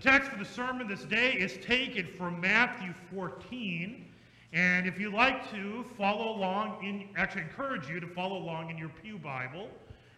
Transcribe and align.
text 0.00 0.30
for 0.30 0.38
the 0.38 0.44
sermon 0.44 0.88
this 0.88 1.04
day 1.04 1.32
is 1.32 1.58
taken 1.64 2.08
from 2.16 2.40
Matthew 2.40 2.94
14. 3.14 4.06
And 4.52 4.86
if 4.86 4.98
you'd 4.98 5.12
like 5.12 5.50
to 5.52 5.84
follow 5.96 6.36
along, 6.36 6.82
in, 6.82 7.08
actually 7.16 7.42
encourage 7.42 7.88
you 7.88 8.00
to 8.00 8.06
follow 8.06 8.38
along 8.38 8.70
in 8.70 8.78
your 8.78 8.88
Pew 8.88 9.18
Bible. 9.18 9.68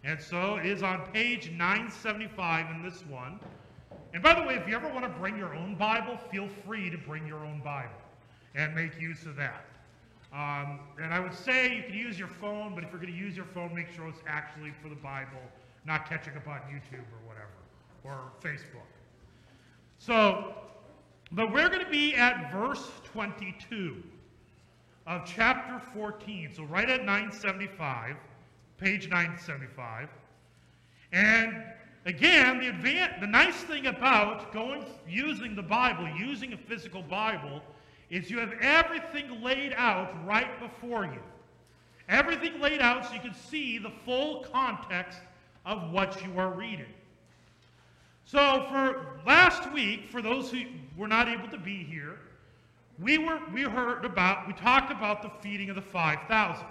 And 0.05 0.21
so 0.21 0.57
it 0.57 0.67
is 0.67 0.83
on 0.83 1.01
page 1.13 1.51
975 1.51 2.71
in 2.71 2.83
this 2.83 3.05
one. 3.07 3.41
And 4.15 4.23
by 4.23 4.35
the 4.35 4.47
way, 4.47 4.55
if 4.55 4.69
you 4.69 4.75
ever 4.75 4.89
want 4.89 5.05
to 5.05 5.21
bring 5.21 5.37
your 5.37 5.55
own 5.55 5.75
Bible, 5.75 6.17
feel 6.31 6.49
free 6.65 6.89
to 6.89 6.99
bring 6.99 7.27
your 7.27 7.45
own 7.45 7.61
Bible 7.61 7.91
and 8.55 8.75
make 8.75 9.01
use 9.01 9.25
of 9.27 9.37
that. 9.37 9.65
Um, 10.33 10.81
and 11.03 11.13
I 11.13 11.21
would 11.21 11.35
say 11.35 11.75
you 11.75 11.83
can 11.83 11.95
use 11.95 12.19
your 12.19 12.29
phone, 12.29 12.75
but 12.75 12.85
if 12.85 12.91
you're 12.91 13.01
going 13.01 13.13
to 13.13 13.19
use 13.19 13.37
your 13.37 13.47
phone, 13.47 13.75
make 13.75 13.91
sure 13.91 14.09
it's 14.09 14.23
actually 14.27 14.73
for 14.83 14.89
the 14.89 14.95
Bible, 14.97 15.43
not 15.85 16.09
catching 16.09 16.35
up 16.37 16.47
on 16.47 16.61
YouTube 16.71 17.05
or 17.13 17.27
whatever, 17.27 17.51
or 18.05 18.31
Facebook. 18.43 18.87
So, 20.05 20.55
but 21.31 21.53
we're 21.53 21.69
going 21.69 21.85
to 21.85 21.91
be 21.91 22.17
at 22.17 22.51
verse 22.51 22.91
22 23.05 24.03
of 25.07 25.25
chapter 25.25 25.79
14. 25.95 26.51
So, 26.57 26.65
right 26.65 26.91
at 26.91 27.05
975, 27.05 28.17
page 28.79 29.09
975. 29.09 30.09
And 31.13 31.63
again, 32.05 32.59
the, 32.59 32.73
advan- 32.73 33.21
the 33.21 33.29
nice 33.29 33.55
thing 33.55 33.87
about 33.87 34.53
going 34.53 34.85
using 35.09 35.55
the 35.55 35.63
Bible, 35.63 36.09
using 36.19 36.53
a 36.53 36.57
physical 36.57 37.03
Bible, 37.03 37.63
is 38.11 38.29
you 38.29 38.41
have 38.41 38.55
everything 38.61 39.41
laid 39.41 39.73
out 39.77 40.13
right 40.27 40.59
before 40.59 41.05
you. 41.05 41.21
Everything 42.09 42.61
laid 42.61 42.81
out 42.81 43.07
so 43.07 43.15
you 43.15 43.21
can 43.21 43.35
see 43.35 43.79
the 43.79 43.93
full 44.05 44.47
context 44.53 45.21
of 45.65 45.93
what 45.93 46.21
you 46.25 46.37
are 46.41 46.51
reading. 46.51 46.87
So 48.25 48.67
for 48.71 49.07
last 49.27 49.73
week, 49.73 50.09
for 50.11 50.23
those 50.23 50.51
who 50.51 50.63
were 50.97 51.09
not 51.09 51.29
able 51.29 51.49
to 51.49 51.59
be 51.59 51.85
here, 51.85 52.19
we 52.99 53.19
were 53.19 53.41
we 53.53 53.63
heard 53.63 54.05
about 54.05 54.47
we 54.47 54.53
talked 54.53 54.93
about 54.93 55.23
the 55.23 55.31
feeding 55.41 55.71
of 55.71 55.77
the 55.77 55.83
5000. 55.83 56.67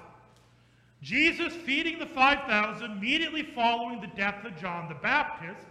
Jesus 1.01 1.53
feeding 1.53 1.97
the 1.97 2.05
5000 2.05 2.91
immediately 2.91 3.41
following 3.41 3.99
the 3.99 4.07
death 4.15 4.45
of 4.45 4.55
John 4.57 4.87
the 4.87 4.95
Baptist, 4.95 5.65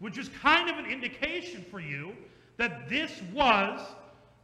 which 0.00 0.18
is 0.18 0.28
kind 0.40 0.68
of 0.68 0.76
an 0.76 0.86
indication 0.86 1.64
for 1.70 1.80
you 1.80 2.12
that 2.56 2.88
this 2.88 3.22
was 3.32 3.80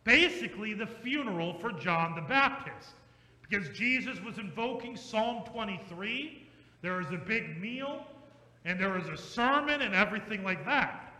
basically 0.04 0.74
the 0.74 0.86
funeral 0.86 1.54
for 1.54 1.72
John 1.72 2.14
the 2.14 2.22
Baptist. 2.22 2.90
Because 3.42 3.68
Jesus 3.76 4.20
was 4.22 4.38
invoking 4.38 4.96
Psalm 4.96 5.44
23, 5.52 6.46
there 6.82 6.98
was 6.98 7.10
a 7.10 7.16
big 7.16 7.60
meal, 7.60 8.06
and 8.68 8.78
there 8.78 8.90
was 8.90 9.08
a 9.08 9.16
sermon 9.16 9.80
and 9.80 9.94
everything 9.94 10.44
like 10.44 10.62
that. 10.66 11.10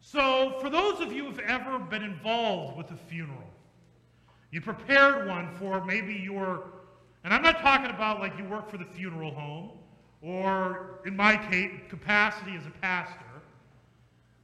So, 0.00 0.58
for 0.60 0.68
those 0.68 1.00
of 1.00 1.12
you 1.12 1.26
who've 1.26 1.38
ever 1.38 1.78
been 1.78 2.02
involved 2.02 2.76
with 2.76 2.90
a 2.90 2.96
funeral, 2.96 3.48
you 4.50 4.60
prepared 4.60 5.28
one 5.28 5.54
for 5.54 5.84
maybe 5.84 6.14
your, 6.14 6.64
and 7.22 7.32
I'm 7.32 7.42
not 7.42 7.60
talking 7.60 7.90
about 7.90 8.18
like 8.18 8.36
you 8.36 8.44
work 8.44 8.68
for 8.68 8.76
the 8.76 8.84
funeral 8.84 9.32
home, 9.32 9.70
or 10.20 10.98
in 11.06 11.16
my 11.16 11.36
case, 11.36 11.70
capacity 11.88 12.56
as 12.56 12.66
a 12.66 12.70
pastor. 12.80 13.24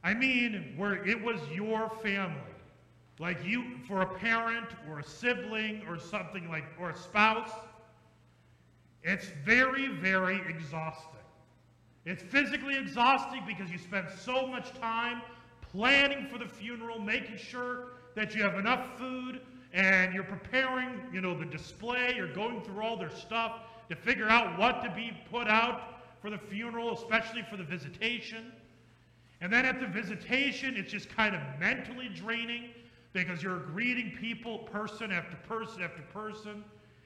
I 0.01 0.13
mean, 0.13 0.75
where 0.77 1.05
it 1.05 1.21
was 1.21 1.41
your 1.53 1.91
family. 2.01 2.39
Like 3.19 3.45
you, 3.45 3.77
for 3.85 4.03
a 4.03 4.05
parent 4.05 4.69
or 4.89 4.99
a 4.99 5.03
sibling 5.03 5.81
or 5.89 5.99
something 5.99 6.47
like, 6.47 6.63
or 6.79 6.91
a 6.91 6.97
spouse, 6.97 7.51
it's 9.03 9.27
very, 9.43 9.87
very 9.87 10.39
exhausting. 10.47 11.18
It's 12.09 12.23
physically 12.23 12.75
exhausting 12.75 13.43
because 13.45 13.69
you 13.69 13.77
spend 13.77 14.07
so 14.19 14.47
much 14.47 14.71
time 14.79 15.21
planning 15.61 16.25
for 16.25 16.39
the 16.39 16.47
funeral, 16.47 16.97
making 16.97 17.37
sure 17.37 17.89
that 18.15 18.33
you 18.33 18.41
have 18.41 18.55
enough 18.55 18.97
food, 18.97 19.41
and 19.73 20.11
you're 20.11 20.23
preparing, 20.23 21.01
you 21.13 21.21
know, 21.21 21.37
the 21.37 21.45
display, 21.45 22.13
you're 22.15 22.33
going 22.33 22.63
through 22.63 22.81
all 22.81 22.97
their 22.97 23.11
stuff 23.11 23.59
to 23.89 23.95
figure 23.95 24.27
out 24.27 24.57
what 24.57 24.81
to 24.81 24.89
be 24.95 25.15
put 25.29 25.47
out 25.47 26.01
for 26.19 26.31
the 26.31 26.37
funeral, 26.39 26.97
especially 26.97 27.43
for 27.43 27.57
the 27.57 27.63
visitation. 27.63 28.51
And 29.41 29.53
then 29.53 29.63
at 29.63 29.79
the 29.79 29.85
visitation, 29.85 30.77
it's 30.77 30.91
just 30.91 31.15
kind 31.15 31.35
of 31.35 31.41
mentally 31.59 32.09
draining 32.09 32.71
because 33.13 33.43
you're 33.43 33.59
greeting 33.59 34.17
people, 34.19 34.57
person 34.57 35.11
after 35.11 35.37
person 35.47 35.83
after 35.83 36.01
person. 36.11 36.63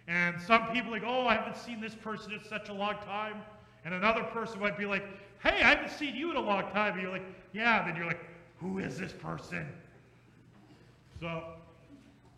And 0.07 0.41
some 0.41 0.67
people 0.67 0.91
like, 0.91 1.03
oh, 1.05 1.27
I 1.27 1.33
haven't 1.33 1.57
seen 1.57 1.81
this 1.81 1.93
person 1.93 2.31
in 2.31 2.43
such 2.45 2.69
a 2.69 2.73
long 2.73 2.95
time. 3.05 3.41
And 3.85 3.93
another 3.93 4.23
person 4.23 4.59
might 4.59 4.77
be 4.77 4.85
like, 4.85 5.03
hey, 5.41 5.61
I 5.61 5.75
haven't 5.75 5.91
seen 5.91 6.15
you 6.15 6.31
in 6.31 6.37
a 6.37 6.41
long 6.41 6.63
time. 6.71 6.93
And 6.93 7.01
you're 7.01 7.11
like, 7.11 7.25
yeah. 7.53 7.85
Then 7.85 7.95
you're 7.95 8.05
like, 8.05 8.25
who 8.57 8.79
is 8.79 8.97
this 8.97 9.11
person? 9.11 9.67
So, 11.19 11.43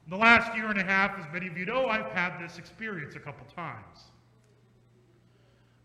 the 0.08 0.16
last 0.16 0.56
year 0.56 0.70
and 0.70 0.80
a 0.80 0.84
half, 0.84 1.18
as 1.20 1.26
many 1.34 1.48
of 1.48 1.58
you 1.58 1.66
know, 1.66 1.88
I've 1.88 2.12
had 2.12 2.40
this 2.40 2.58
experience 2.58 3.16
a 3.16 3.20
couple 3.20 3.46
times. 3.56 4.06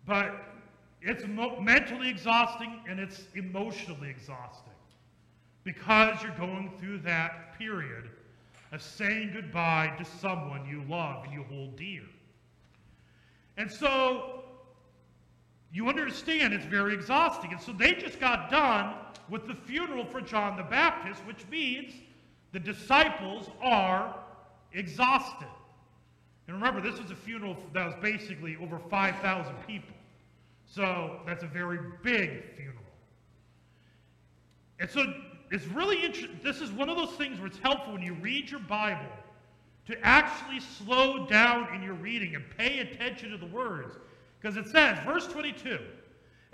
But 0.07 0.35
it's 1.03 1.25
mentally 1.27 2.11
exhausting 2.11 2.81
and 2.89 3.01
it's 3.01 3.23
emotionally 3.35 4.11
exhausting 4.11 4.73
because 5.65 6.23
you're 6.23 6.37
going 6.37 6.73
through 6.79 6.99
that 6.99 7.59
period 7.59 8.11
of 8.73 8.83
saying 8.83 9.31
goodbye 9.33 9.95
to 9.99 10.05
someone 10.05 10.67
you 10.67 10.83
love 10.89 11.25
and 11.25 11.33
you 11.33 11.45
hold 11.45 11.77
dear. 11.77 12.03
And 13.57 13.71
so 13.71 14.40
you 15.73 15.89
understand 15.89 16.53
it's 16.53 16.65
very 16.65 16.95
exhausting. 16.95 17.53
And 17.53 17.61
so 17.61 17.73
they 17.73 17.95
just 17.95 18.19
got 18.19 18.51
done 18.51 18.95
with 19.29 19.47
the 19.47 19.55
funeral 19.55 20.05
for 20.05 20.21
John 20.21 20.57
the 20.57 20.65
Baptist, 20.65 21.25
which 21.27 21.47
means 21.51 21.95
the 22.53 22.59
disciples 22.59 23.49
are 23.63 24.15
exhausted. 24.73 25.49
And 26.47 26.57
remember, 26.57 26.81
this 26.81 27.01
was 27.01 27.13
a 27.13 27.17
funeral 27.17 27.57
that 27.73 27.87
was 27.87 27.95
basically 28.03 28.57
over 28.61 28.81
5,000 28.91 29.55
people. 29.67 29.95
So 30.67 31.21
that's 31.27 31.45
a 31.45 31.47
very 31.47 31.79
big 32.03 32.57
funeral. 32.57 32.77
And 34.81 34.91
so 34.91 35.05
it's 35.51 35.67
really 35.67 36.05
interesting. 36.05 36.41
This 36.43 36.61
is 36.61 36.73
one 36.73 36.89
of 36.89 36.97
those 36.97 37.13
things 37.13 37.39
where 37.39 37.47
it's 37.47 37.59
helpful 37.59 37.93
when 37.93 38.03
you 38.03 38.15
read 38.15 38.51
your 38.51 38.61
Bible 38.61 39.11
to 39.87 40.07
actually 40.07 40.61
slow 40.61 41.27
down 41.27 41.73
in 41.75 41.83
your 41.83 41.95
reading 41.95 42.35
and 42.35 42.45
pay 42.57 42.81
attention 42.81 43.31
to 43.31 43.37
the 43.37 43.47
words. 43.47 43.97
Because 44.41 44.57
it 44.57 44.67
says, 44.69 44.99
verse 45.05 45.27
22, 45.27 45.79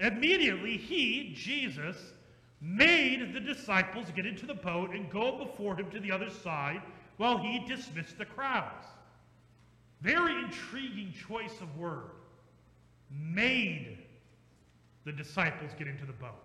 immediately 0.00 0.76
he, 0.76 1.32
Jesus, 1.36 1.96
made 2.60 3.32
the 3.32 3.40
disciples 3.40 4.06
get 4.14 4.26
into 4.26 4.46
the 4.46 4.54
boat 4.54 4.90
and 4.90 5.10
go 5.10 5.38
before 5.38 5.76
him 5.76 5.90
to 5.90 6.00
the 6.00 6.10
other 6.10 6.30
side 6.30 6.82
while 7.16 7.38
he 7.38 7.64
dismissed 7.66 8.18
the 8.18 8.24
crowds. 8.24 8.86
Very 10.00 10.34
intriguing 10.44 11.12
choice 11.28 11.60
of 11.60 11.78
word. 11.78 12.10
Made 13.10 13.98
the 15.04 15.12
disciples 15.12 15.70
get 15.78 15.86
into 15.86 16.04
the 16.04 16.12
boat. 16.12 16.42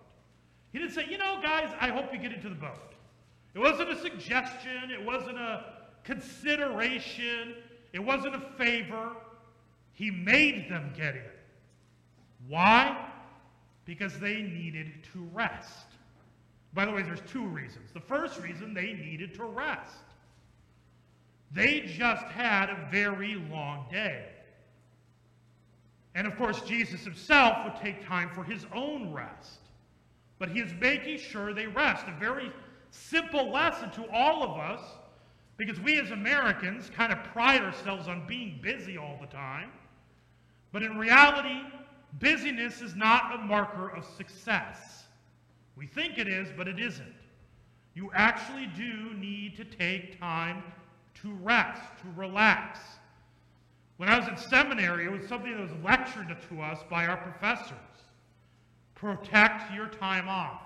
He 0.71 0.79
didn't 0.79 0.93
say, 0.93 1.07
you 1.09 1.17
know, 1.17 1.39
guys, 1.41 1.73
I 1.79 1.89
hope 1.89 2.13
you 2.13 2.19
get 2.19 2.31
into 2.31 2.49
the 2.49 2.55
boat. 2.55 2.93
It 3.53 3.59
wasn't 3.59 3.89
a 3.89 3.99
suggestion. 3.99 4.91
It 4.91 5.03
wasn't 5.03 5.37
a 5.37 5.65
consideration. 6.03 7.55
It 7.93 7.99
wasn't 7.99 8.35
a 8.35 8.41
favor. 8.57 9.09
He 10.01 10.09
made 10.09 10.67
them 10.67 10.91
get 10.97 11.13
in. 11.13 11.21
Why? 12.47 13.07
Because 13.85 14.17
they 14.17 14.41
needed 14.41 14.87
to 15.13 15.29
rest. 15.31 15.85
By 16.73 16.87
the 16.87 16.91
way, 16.91 17.03
there's 17.03 17.21
two 17.31 17.45
reasons. 17.45 17.91
The 17.93 17.99
first 17.99 18.39
reason, 18.39 18.73
they 18.73 18.93
needed 18.93 19.35
to 19.35 19.45
rest. 19.45 19.93
They 21.51 21.81
just 21.81 22.23
had 22.23 22.71
a 22.71 22.87
very 22.89 23.35
long 23.51 23.85
day. 23.91 24.25
And 26.15 26.25
of 26.25 26.35
course, 26.35 26.61
Jesus 26.61 27.03
himself 27.03 27.57
would 27.63 27.75
take 27.75 28.03
time 28.03 28.31
for 28.33 28.43
his 28.43 28.65
own 28.73 29.13
rest. 29.13 29.59
But 30.39 30.49
he 30.49 30.61
is 30.61 30.73
making 30.81 31.19
sure 31.19 31.53
they 31.53 31.67
rest. 31.67 32.07
A 32.07 32.19
very 32.19 32.51
simple 32.89 33.51
lesson 33.51 33.91
to 33.91 34.11
all 34.11 34.41
of 34.41 34.57
us, 34.57 34.81
because 35.57 35.79
we 35.79 35.99
as 35.99 36.09
Americans 36.09 36.89
kind 36.89 37.13
of 37.13 37.23
pride 37.25 37.61
ourselves 37.61 38.07
on 38.07 38.25
being 38.25 38.57
busy 38.63 38.97
all 38.97 39.19
the 39.21 39.27
time. 39.27 39.69
But 40.71 40.83
in 40.83 40.97
reality, 40.97 41.61
busyness 42.19 42.81
is 42.81 42.95
not 42.95 43.35
a 43.35 43.37
marker 43.39 43.89
of 43.89 44.05
success. 44.05 45.03
We 45.75 45.87
think 45.87 46.17
it 46.17 46.27
is, 46.27 46.49
but 46.55 46.67
it 46.67 46.79
isn't. 46.79 47.15
You 47.93 48.11
actually 48.13 48.67
do 48.77 49.13
need 49.15 49.57
to 49.57 49.65
take 49.65 50.19
time 50.19 50.63
to 51.21 51.33
rest, 51.41 51.81
to 52.01 52.19
relax. 52.19 52.79
When 53.97 54.09
I 54.09 54.17
was 54.17 54.27
in 54.27 54.37
seminary, 54.37 55.05
it 55.05 55.11
was 55.11 55.27
something 55.27 55.51
that 55.51 55.61
was 55.61 55.83
lectured 55.83 56.35
to 56.49 56.61
us 56.61 56.79
by 56.89 57.05
our 57.05 57.17
professors. 57.17 57.77
Protect 58.95 59.73
your 59.73 59.87
time 59.87 60.27
off. 60.27 60.61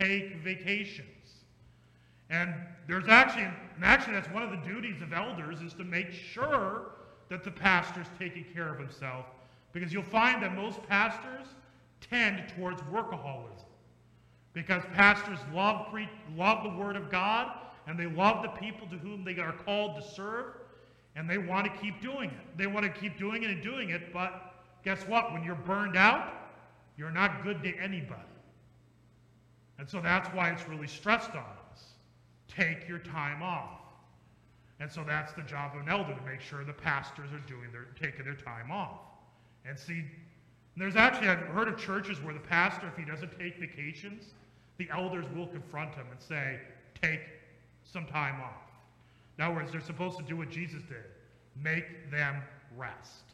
Take 0.00 0.36
vacations. 0.36 1.08
And 2.30 2.54
there's 2.88 3.08
actually, 3.08 3.42
and 3.42 3.84
actually 3.84 4.14
that's 4.14 4.30
one 4.30 4.42
of 4.42 4.50
the 4.50 4.68
duties 4.68 5.02
of 5.02 5.12
elders 5.12 5.60
is 5.60 5.74
to 5.74 5.84
make 5.84 6.10
sure 6.10 6.92
that 7.28 7.44
the 7.44 7.50
pastor's 7.50 8.06
taking 8.18 8.44
care 8.54 8.72
of 8.72 8.78
himself. 8.78 9.26
Because 9.72 9.92
you'll 9.92 10.02
find 10.02 10.42
that 10.42 10.54
most 10.54 10.82
pastors 10.86 11.46
tend 12.00 12.48
towards 12.56 12.80
workaholism. 12.82 13.64
because 14.52 14.82
pastors 14.92 15.38
love, 15.54 15.88
pre- 15.90 16.08
love 16.36 16.62
the 16.62 16.78
Word 16.78 16.94
of 16.94 17.10
God 17.10 17.52
and 17.86 17.98
they 17.98 18.06
love 18.06 18.42
the 18.42 18.48
people 18.48 18.86
to 18.88 18.96
whom 18.96 19.24
they 19.24 19.38
are 19.38 19.52
called 19.52 20.00
to 20.00 20.08
serve, 20.14 20.54
and 21.16 21.28
they 21.28 21.38
want 21.38 21.66
to 21.66 21.80
keep 21.80 22.00
doing 22.00 22.30
it. 22.30 22.58
They 22.58 22.66
want 22.66 22.84
to 22.84 23.00
keep 23.00 23.18
doing 23.18 23.42
it 23.42 23.50
and 23.50 23.62
doing 23.62 23.90
it, 23.90 24.12
but 24.12 24.54
guess 24.84 25.02
what? 25.08 25.32
When 25.32 25.42
you're 25.42 25.54
burned 25.54 25.96
out, 25.96 26.32
you're 26.96 27.10
not 27.10 27.42
good 27.42 27.62
to 27.62 27.76
anybody. 27.78 28.20
And 29.78 29.88
so 29.88 30.00
that's 30.00 30.28
why 30.34 30.50
it's 30.50 30.68
really 30.68 30.86
stressed 30.86 31.30
on 31.30 31.44
us. 31.72 31.94
Take 32.48 32.88
your 32.88 32.98
time 32.98 33.42
off. 33.42 33.80
And 34.78 34.90
so 34.90 35.02
that's 35.04 35.32
the 35.32 35.42
job 35.42 35.72
of 35.74 35.82
an 35.82 35.88
elder 35.88 36.14
to 36.14 36.22
make 36.22 36.40
sure 36.40 36.64
the 36.64 36.72
pastors 36.72 37.32
are 37.32 37.48
doing 37.48 37.72
their 37.72 37.86
taking 38.00 38.24
their 38.24 38.34
time 38.34 38.70
off. 38.70 39.00
And 39.66 39.78
see, 39.78 40.04
there's 40.76 40.96
actually 40.96 41.28
I've 41.28 41.38
heard 41.38 41.68
of 41.68 41.78
churches 41.78 42.20
where 42.20 42.34
the 42.34 42.40
pastor, 42.40 42.86
if 42.88 42.96
he 42.96 43.04
doesn't 43.04 43.38
take 43.38 43.58
vacations, 43.58 44.24
the 44.78 44.88
elders 44.90 45.26
will 45.34 45.46
confront 45.46 45.94
him 45.94 46.06
and 46.10 46.20
say, 46.20 46.58
take 47.00 47.20
some 47.84 48.06
time 48.06 48.40
off. 48.40 48.62
In 49.38 49.44
other 49.44 49.54
words, 49.54 49.72
they're 49.72 49.80
supposed 49.80 50.18
to 50.18 50.24
do 50.24 50.36
what 50.36 50.50
Jesus 50.50 50.82
did 50.88 51.04
make 51.62 52.10
them 52.10 52.36
rest. 52.76 53.24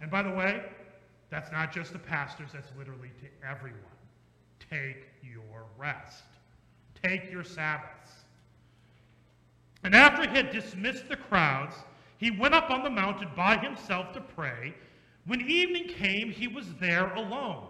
And 0.00 0.10
by 0.10 0.22
the 0.22 0.30
way, 0.30 0.62
that's 1.30 1.50
not 1.52 1.72
just 1.72 1.92
the 1.92 1.98
pastors, 1.98 2.50
that's 2.52 2.70
literally 2.78 3.10
to 3.20 3.48
everyone. 3.48 3.80
Take 4.70 5.08
your 5.22 5.64
rest, 5.78 6.22
take 7.02 7.30
your 7.30 7.44
Sabbaths. 7.44 8.10
And 9.82 9.94
after 9.94 10.28
he 10.28 10.36
had 10.36 10.50
dismissed 10.50 11.08
the 11.08 11.16
crowds, 11.16 11.74
he 12.20 12.30
went 12.30 12.54
up 12.54 12.70
on 12.70 12.84
the 12.84 12.90
mountain 12.90 13.30
by 13.34 13.56
himself 13.56 14.12
to 14.12 14.20
pray. 14.20 14.74
When 15.24 15.40
evening 15.40 15.88
came, 15.88 16.30
he 16.30 16.46
was 16.48 16.66
there 16.74 17.14
alone. 17.14 17.64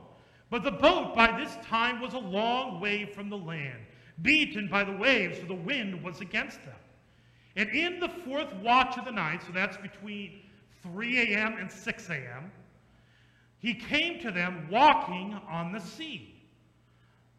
But 0.51 0.65
the 0.65 0.73
boat 0.73 1.15
by 1.15 1.39
this 1.39 1.57
time 1.65 2.01
was 2.01 2.15
a 2.15 2.19
long 2.19 2.81
way 2.81 3.07
from 3.07 3.31
the 3.31 3.39
land 3.39 3.79
beaten 4.23 4.67
by 4.69 4.83
the 4.83 4.93
waves, 4.93 5.39
for 5.39 5.47
the 5.47 5.55
wind 5.55 6.03
was 6.03 6.21
against 6.21 6.63
them. 6.65 6.75
And 7.55 7.71
in 7.71 8.01
the 8.01 8.09
fourth 8.09 8.53
watch 8.57 8.99
of 8.99 9.05
the 9.05 9.13
night, 9.13 9.41
so 9.47 9.53
that's 9.53 9.77
between 9.77 10.41
3 10.83 11.35
a.m. 11.35 11.57
and 11.59 11.71
6 11.71 12.11
a.m., 12.11 12.51
he 13.61 13.73
came 13.73 14.21
to 14.21 14.33
them 14.33 14.67
walking 14.69 15.39
on 15.49 15.73
the 15.73 15.81
sea. 15.81 16.35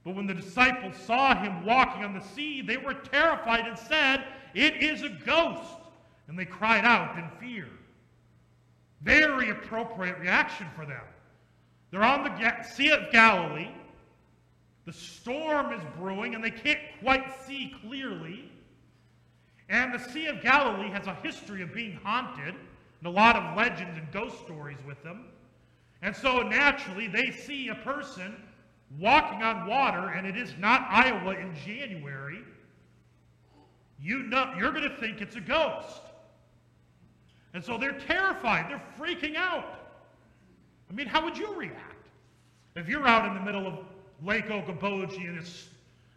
But 0.05 0.15
when 0.15 0.27
the 0.27 0.33
disciples 0.33 0.95
saw 0.95 1.35
him 1.35 1.65
walking 1.65 2.05
on 2.05 2.13
the 2.13 2.23
sea, 2.23 2.61
they 2.61 2.77
were 2.77 2.93
terrified 2.93 3.67
and 3.67 3.77
said, 3.77 4.25
It 4.53 4.81
is 4.81 5.03
a 5.03 5.09
ghost. 5.09 5.80
And 6.27 6.37
they 6.37 6.45
cried 6.45 6.85
out 6.85 7.17
in 7.17 7.29
fear. 7.39 7.67
Very 9.01 9.49
appropriate 9.49 10.19
reaction 10.19 10.67
for 10.75 10.85
them. 10.85 11.01
They're 11.89 12.03
on 12.03 12.23
the 12.23 12.63
Sea 12.63 12.91
of 12.91 13.11
Galilee. 13.11 13.71
The 14.85 14.93
storm 14.93 15.73
is 15.73 15.81
brewing 15.97 16.35
and 16.35 16.43
they 16.43 16.51
can't 16.51 16.79
quite 17.01 17.25
see 17.45 17.75
clearly. 17.81 18.51
And 19.69 19.93
the 19.93 19.99
Sea 19.99 20.27
of 20.27 20.41
Galilee 20.41 20.89
has 20.89 21.07
a 21.07 21.15
history 21.15 21.61
of 21.61 21.73
being 21.73 21.99
haunted 22.03 22.55
and 22.55 23.07
a 23.07 23.09
lot 23.09 23.35
of 23.35 23.57
legends 23.57 23.97
and 23.97 24.11
ghost 24.11 24.37
stories 24.43 24.77
with 24.85 25.01
them. 25.03 25.25
And 26.01 26.15
so 26.15 26.41
naturally, 26.41 27.07
they 27.07 27.31
see 27.31 27.69
a 27.69 27.75
person 27.75 28.35
walking 28.99 29.41
on 29.43 29.67
water, 29.67 30.09
and 30.09 30.27
it 30.27 30.35
is 30.35 30.53
not 30.59 30.85
Iowa 30.89 31.35
in 31.35 31.55
January. 31.65 32.39
You 34.01 34.23
know, 34.23 34.53
you're 34.57 34.71
going 34.71 34.89
to 34.89 34.97
think 34.97 35.21
it's 35.21 35.35
a 35.35 35.41
ghost. 35.41 36.01
And 37.53 37.63
so 37.63 37.77
they're 37.77 37.99
terrified. 37.99 38.69
They're 38.69 38.83
freaking 38.99 39.35
out. 39.35 39.79
I 40.89 40.93
mean, 40.93 41.07
how 41.07 41.23
would 41.23 41.37
you 41.37 41.53
react? 41.53 42.07
If 42.75 42.87
you're 42.87 43.05
out 43.05 43.25
in 43.25 43.33
the 43.33 43.41
middle 43.41 43.67
of 43.67 43.79
Lake 44.23 44.47
Okoboji 44.47 45.27
and 45.27 45.37
it's, 45.37 45.67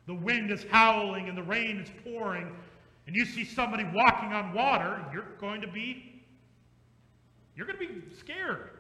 the 0.07 0.15
wind 0.15 0.51
is 0.51 0.65
howling 0.71 1.29
and 1.29 1.37
the 1.37 1.43
rain 1.43 1.79
is 1.79 1.89
pouring, 2.05 2.55
and 3.07 3.17
you 3.17 3.25
see 3.25 3.45
somebody 3.45 3.85
walking 3.93 4.33
on 4.33 4.53
water, 4.53 5.05
you're 5.13 5.27
going 5.41 5.61
to 5.61 5.67
be, 5.67 6.23
you're 7.57 7.67
going 7.67 7.79
to 7.79 7.87
be 7.87 8.03
scared. 8.19 8.71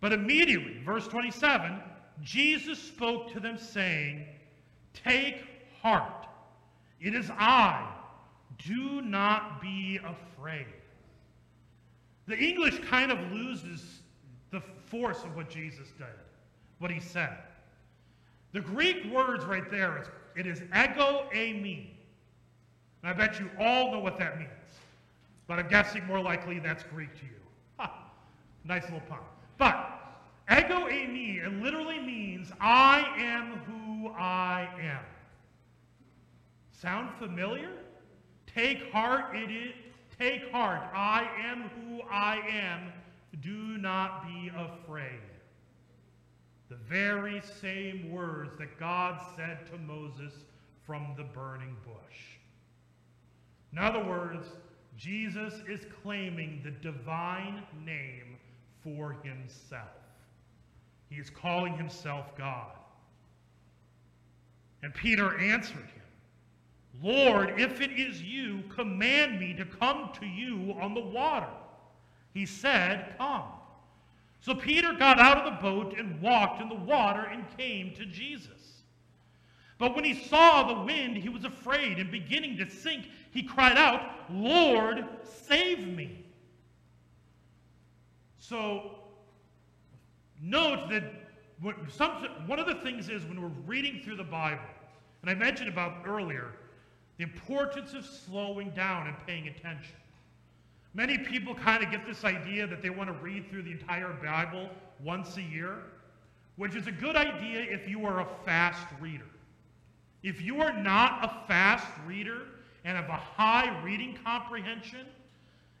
But 0.00 0.12
immediately, 0.12 0.82
verse 0.84 1.08
27, 1.08 1.80
Jesus 2.22 2.78
spoke 2.78 3.32
to 3.32 3.40
them, 3.40 3.56
saying, 3.56 4.26
Take 4.92 5.44
heart, 5.80 6.26
it 7.00 7.14
is 7.14 7.30
I. 7.30 7.93
Do 8.58 9.02
not 9.02 9.60
be 9.60 9.98
afraid. 9.98 10.66
The 12.26 12.36
English 12.36 12.78
kind 12.88 13.12
of 13.12 13.32
loses 13.32 14.00
the 14.50 14.60
force 14.86 15.22
of 15.24 15.36
what 15.36 15.50
Jesus 15.50 15.88
did, 15.98 16.06
what 16.78 16.90
he 16.90 17.00
said. 17.00 17.36
The 18.52 18.60
Greek 18.60 19.04
words 19.12 19.44
right 19.44 19.68
there, 19.70 20.00
is, 20.00 20.06
it 20.36 20.46
is 20.46 20.62
ego 20.62 21.26
eimi. 21.34 21.88
And 23.02 23.10
I 23.10 23.12
bet 23.12 23.38
you 23.38 23.50
all 23.58 23.92
know 23.92 23.98
what 23.98 24.18
that 24.18 24.38
means. 24.38 24.50
But 25.46 25.58
I'm 25.58 25.68
guessing 25.68 26.06
more 26.06 26.20
likely 26.20 26.58
that's 26.60 26.84
Greek 26.84 27.14
to 27.16 27.24
you. 27.24 27.30
Ha, 27.78 27.92
nice 28.64 28.84
little 28.84 29.00
pun. 29.00 29.18
But 29.58 29.90
ego 30.50 30.88
eimi, 30.88 31.44
it 31.44 31.52
literally 31.62 31.98
means 31.98 32.52
I 32.60 33.04
am 33.18 33.58
who 33.66 34.10
I 34.10 34.68
am. 34.80 35.04
Sound 36.72 37.10
familiar? 37.18 37.70
Take 38.54 38.92
heart, 38.92 39.34
it 39.34 39.50
is, 39.50 39.74
take 40.18 40.50
heart, 40.52 40.82
I 40.94 41.28
am 41.44 41.70
who 41.70 42.02
I 42.02 42.36
am 42.48 42.92
do 43.40 43.78
not 43.78 44.26
be 44.26 44.50
afraid. 44.56 45.20
The 46.68 46.76
very 46.76 47.42
same 47.60 48.10
words 48.10 48.56
that 48.58 48.78
God 48.78 49.20
said 49.36 49.66
to 49.70 49.78
Moses 49.78 50.32
from 50.86 51.14
the 51.16 51.24
burning 51.24 51.76
bush. 51.84 52.38
In 53.72 53.78
other 53.78 54.04
words, 54.04 54.46
Jesus 54.96 55.54
is 55.68 55.80
claiming 56.02 56.60
the 56.62 56.70
divine 56.70 57.62
name 57.84 58.36
for 58.82 59.16
himself. 59.24 59.88
He 61.10 61.16
is 61.16 61.28
calling 61.28 61.76
himself 61.76 62.36
God. 62.36 62.70
And 64.82 64.94
Peter 64.94 65.38
answered 65.38 65.76
him, 65.76 66.03
Lord, 67.02 67.60
if 67.60 67.80
it 67.80 67.92
is 67.92 68.22
you, 68.22 68.62
command 68.74 69.40
me 69.40 69.54
to 69.54 69.64
come 69.64 70.10
to 70.20 70.26
you 70.26 70.74
on 70.80 70.94
the 70.94 71.00
water. 71.00 71.48
He 72.32 72.46
said, 72.46 73.14
Come. 73.18 73.44
So 74.40 74.54
Peter 74.54 74.92
got 74.92 75.18
out 75.18 75.38
of 75.38 75.44
the 75.44 75.62
boat 75.62 75.96
and 75.98 76.20
walked 76.20 76.60
in 76.60 76.68
the 76.68 76.74
water 76.74 77.22
and 77.22 77.44
came 77.56 77.94
to 77.94 78.04
Jesus. 78.04 78.82
But 79.78 79.94
when 79.94 80.04
he 80.04 80.14
saw 80.14 80.68
the 80.68 80.82
wind, 80.82 81.16
he 81.16 81.28
was 81.28 81.44
afraid, 81.44 81.98
and 81.98 82.10
beginning 82.10 82.58
to 82.58 82.70
sink, 82.70 83.06
he 83.32 83.42
cried 83.42 83.76
out, 83.76 84.30
Lord, 84.30 85.04
save 85.24 85.88
me. 85.88 86.24
So 88.38 88.98
note 90.42 90.90
that 90.90 91.04
some, 91.90 92.10
one 92.46 92.58
of 92.58 92.66
the 92.66 92.76
things 92.76 93.08
is 93.08 93.24
when 93.24 93.40
we're 93.40 93.48
reading 93.66 94.02
through 94.04 94.16
the 94.16 94.24
Bible, 94.24 94.60
and 95.22 95.30
I 95.30 95.34
mentioned 95.34 95.70
about 95.70 96.06
earlier, 96.06 96.52
the 97.16 97.24
importance 97.24 97.94
of 97.94 98.04
slowing 98.04 98.70
down 98.70 99.06
and 99.06 99.16
paying 99.26 99.48
attention. 99.48 99.96
Many 100.94 101.18
people 101.18 101.54
kind 101.54 101.82
of 101.82 101.90
get 101.90 102.06
this 102.06 102.24
idea 102.24 102.66
that 102.66 102.82
they 102.82 102.90
want 102.90 103.08
to 103.08 103.24
read 103.24 103.50
through 103.50 103.62
the 103.62 103.72
entire 103.72 104.12
Bible 104.22 104.68
once 105.02 105.36
a 105.36 105.42
year, 105.42 105.78
which 106.56 106.76
is 106.76 106.86
a 106.86 106.92
good 106.92 107.16
idea 107.16 107.66
if 107.68 107.88
you 107.88 108.06
are 108.06 108.20
a 108.20 108.28
fast 108.44 108.86
reader. 109.00 109.26
If 110.22 110.40
you 110.40 110.60
are 110.60 110.72
not 110.72 111.24
a 111.24 111.46
fast 111.46 111.86
reader 112.06 112.42
and 112.84 112.96
have 112.96 113.08
a 113.08 113.12
high 113.12 113.82
reading 113.82 114.16
comprehension, 114.24 115.06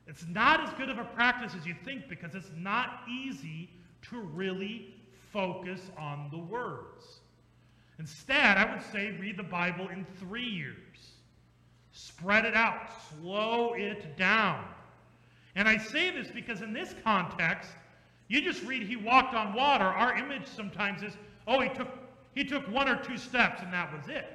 it's 0.06 0.26
not 0.28 0.60
as 0.60 0.74
good 0.74 0.90
of 0.90 0.98
a 0.98 1.04
practice 1.04 1.54
as 1.58 1.64
you 1.66 1.74
think 1.84 2.08
because 2.08 2.34
it's 2.34 2.50
not 2.56 3.02
easy 3.08 3.70
to 4.10 4.18
really 4.18 4.94
focus 5.32 5.80
on 5.96 6.28
the 6.30 6.38
words. 6.38 7.20
Instead, 7.98 8.58
I 8.58 8.70
would 8.72 8.82
say 8.92 9.16
read 9.20 9.36
the 9.36 9.42
Bible 9.42 9.88
in 9.88 10.04
three 10.18 10.44
years. 10.44 11.13
Spread 11.96 12.44
it 12.44 12.54
out, 12.54 12.90
slow 13.08 13.74
it 13.74 14.16
down. 14.16 14.64
And 15.54 15.68
I 15.68 15.78
say 15.78 16.10
this 16.10 16.26
because 16.26 16.60
in 16.60 16.72
this 16.72 16.92
context, 17.04 17.70
you 18.26 18.42
just 18.42 18.64
read 18.64 18.82
he 18.82 18.96
walked 18.96 19.32
on 19.32 19.54
water. 19.54 19.84
Our 19.84 20.18
image 20.18 20.48
sometimes 20.48 21.04
is, 21.04 21.12
oh, 21.46 21.60
he 21.60 21.68
took, 21.68 21.88
he 22.34 22.44
took 22.44 22.66
one 22.68 22.88
or 22.88 22.96
two 22.96 23.16
steps 23.16 23.62
and 23.62 23.72
that 23.72 23.96
was 23.96 24.08
it. 24.08 24.26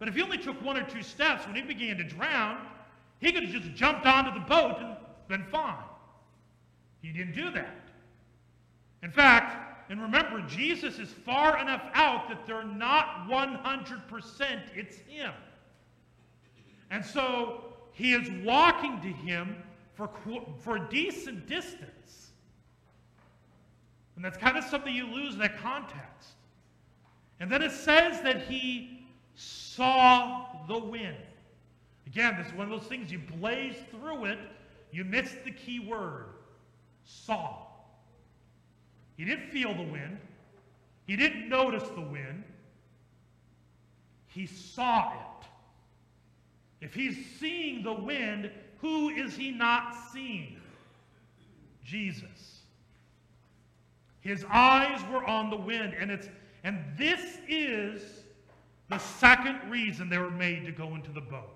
But 0.00 0.08
if 0.08 0.16
he 0.16 0.22
only 0.22 0.38
took 0.38 0.60
one 0.60 0.76
or 0.76 0.82
two 0.82 1.02
steps 1.02 1.46
when 1.46 1.54
he 1.54 1.62
began 1.62 1.96
to 1.98 2.04
drown, 2.04 2.58
he 3.20 3.30
could 3.30 3.44
have 3.44 3.52
just 3.52 3.74
jumped 3.76 4.04
onto 4.04 4.34
the 4.34 4.44
boat 4.44 4.78
and 4.80 4.96
been 5.28 5.44
fine. 5.52 5.76
He 7.02 7.12
didn't 7.12 7.36
do 7.36 7.52
that. 7.52 7.88
In 9.04 9.12
fact, 9.12 9.90
and 9.90 10.02
remember, 10.02 10.40
Jesus 10.42 10.98
is 10.98 11.08
far 11.08 11.58
enough 11.58 11.82
out 11.94 12.28
that 12.28 12.48
they're 12.48 12.64
not 12.64 13.28
100% 13.28 14.60
it's 14.74 14.96
him. 14.96 15.32
And 16.90 17.04
so 17.04 17.64
he 17.92 18.12
is 18.12 18.28
walking 18.44 19.00
to 19.00 19.08
him 19.08 19.56
for, 19.94 20.08
for 20.60 20.76
a 20.76 20.88
decent 20.88 21.46
distance. 21.46 22.30
And 24.16 24.24
that's 24.24 24.38
kind 24.38 24.56
of 24.56 24.64
something 24.64 24.94
you 24.94 25.06
lose 25.06 25.34
in 25.34 25.40
that 25.40 25.58
context. 25.58 26.30
And 27.40 27.50
then 27.50 27.62
it 27.62 27.72
says 27.72 28.20
that 28.22 28.42
he 28.42 29.06
saw 29.34 30.46
the 30.66 30.78
wind. 30.78 31.16
Again, 32.06 32.36
this 32.38 32.48
is 32.48 32.54
one 32.54 32.72
of 32.72 32.80
those 32.80 32.88
things 32.88 33.12
you 33.12 33.20
blaze 33.38 33.76
through 33.90 34.24
it, 34.24 34.38
you 34.90 35.04
miss 35.04 35.34
the 35.44 35.50
key 35.50 35.78
word 35.78 36.26
saw. 37.04 37.56
He 39.16 39.24
didn't 39.24 39.50
feel 39.50 39.74
the 39.74 39.82
wind, 39.82 40.18
he 41.06 41.16
didn't 41.16 41.48
notice 41.48 41.88
the 41.90 42.00
wind, 42.00 42.44
he 44.26 44.46
saw 44.46 45.12
it. 45.12 45.37
If 46.80 46.94
he's 46.94 47.16
seeing 47.38 47.82
the 47.82 47.92
wind, 47.92 48.50
who 48.80 49.10
is 49.10 49.36
he 49.36 49.50
not 49.50 49.94
seeing? 50.12 50.60
Jesus. 51.84 52.60
His 54.20 54.44
eyes 54.50 55.00
were 55.10 55.24
on 55.24 55.50
the 55.50 55.56
wind, 55.56 55.94
and 55.98 56.10
it's 56.10 56.28
and 56.64 56.84
this 56.96 57.38
is 57.48 58.02
the 58.88 58.98
second 58.98 59.70
reason 59.70 60.08
they 60.08 60.18
were 60.18 60.30
made 60.30 60.66
to 60.66 60.72
go 60.72 60.94
into 60.94 61.10
the 61.10 61.20
boat. 61.20 61.54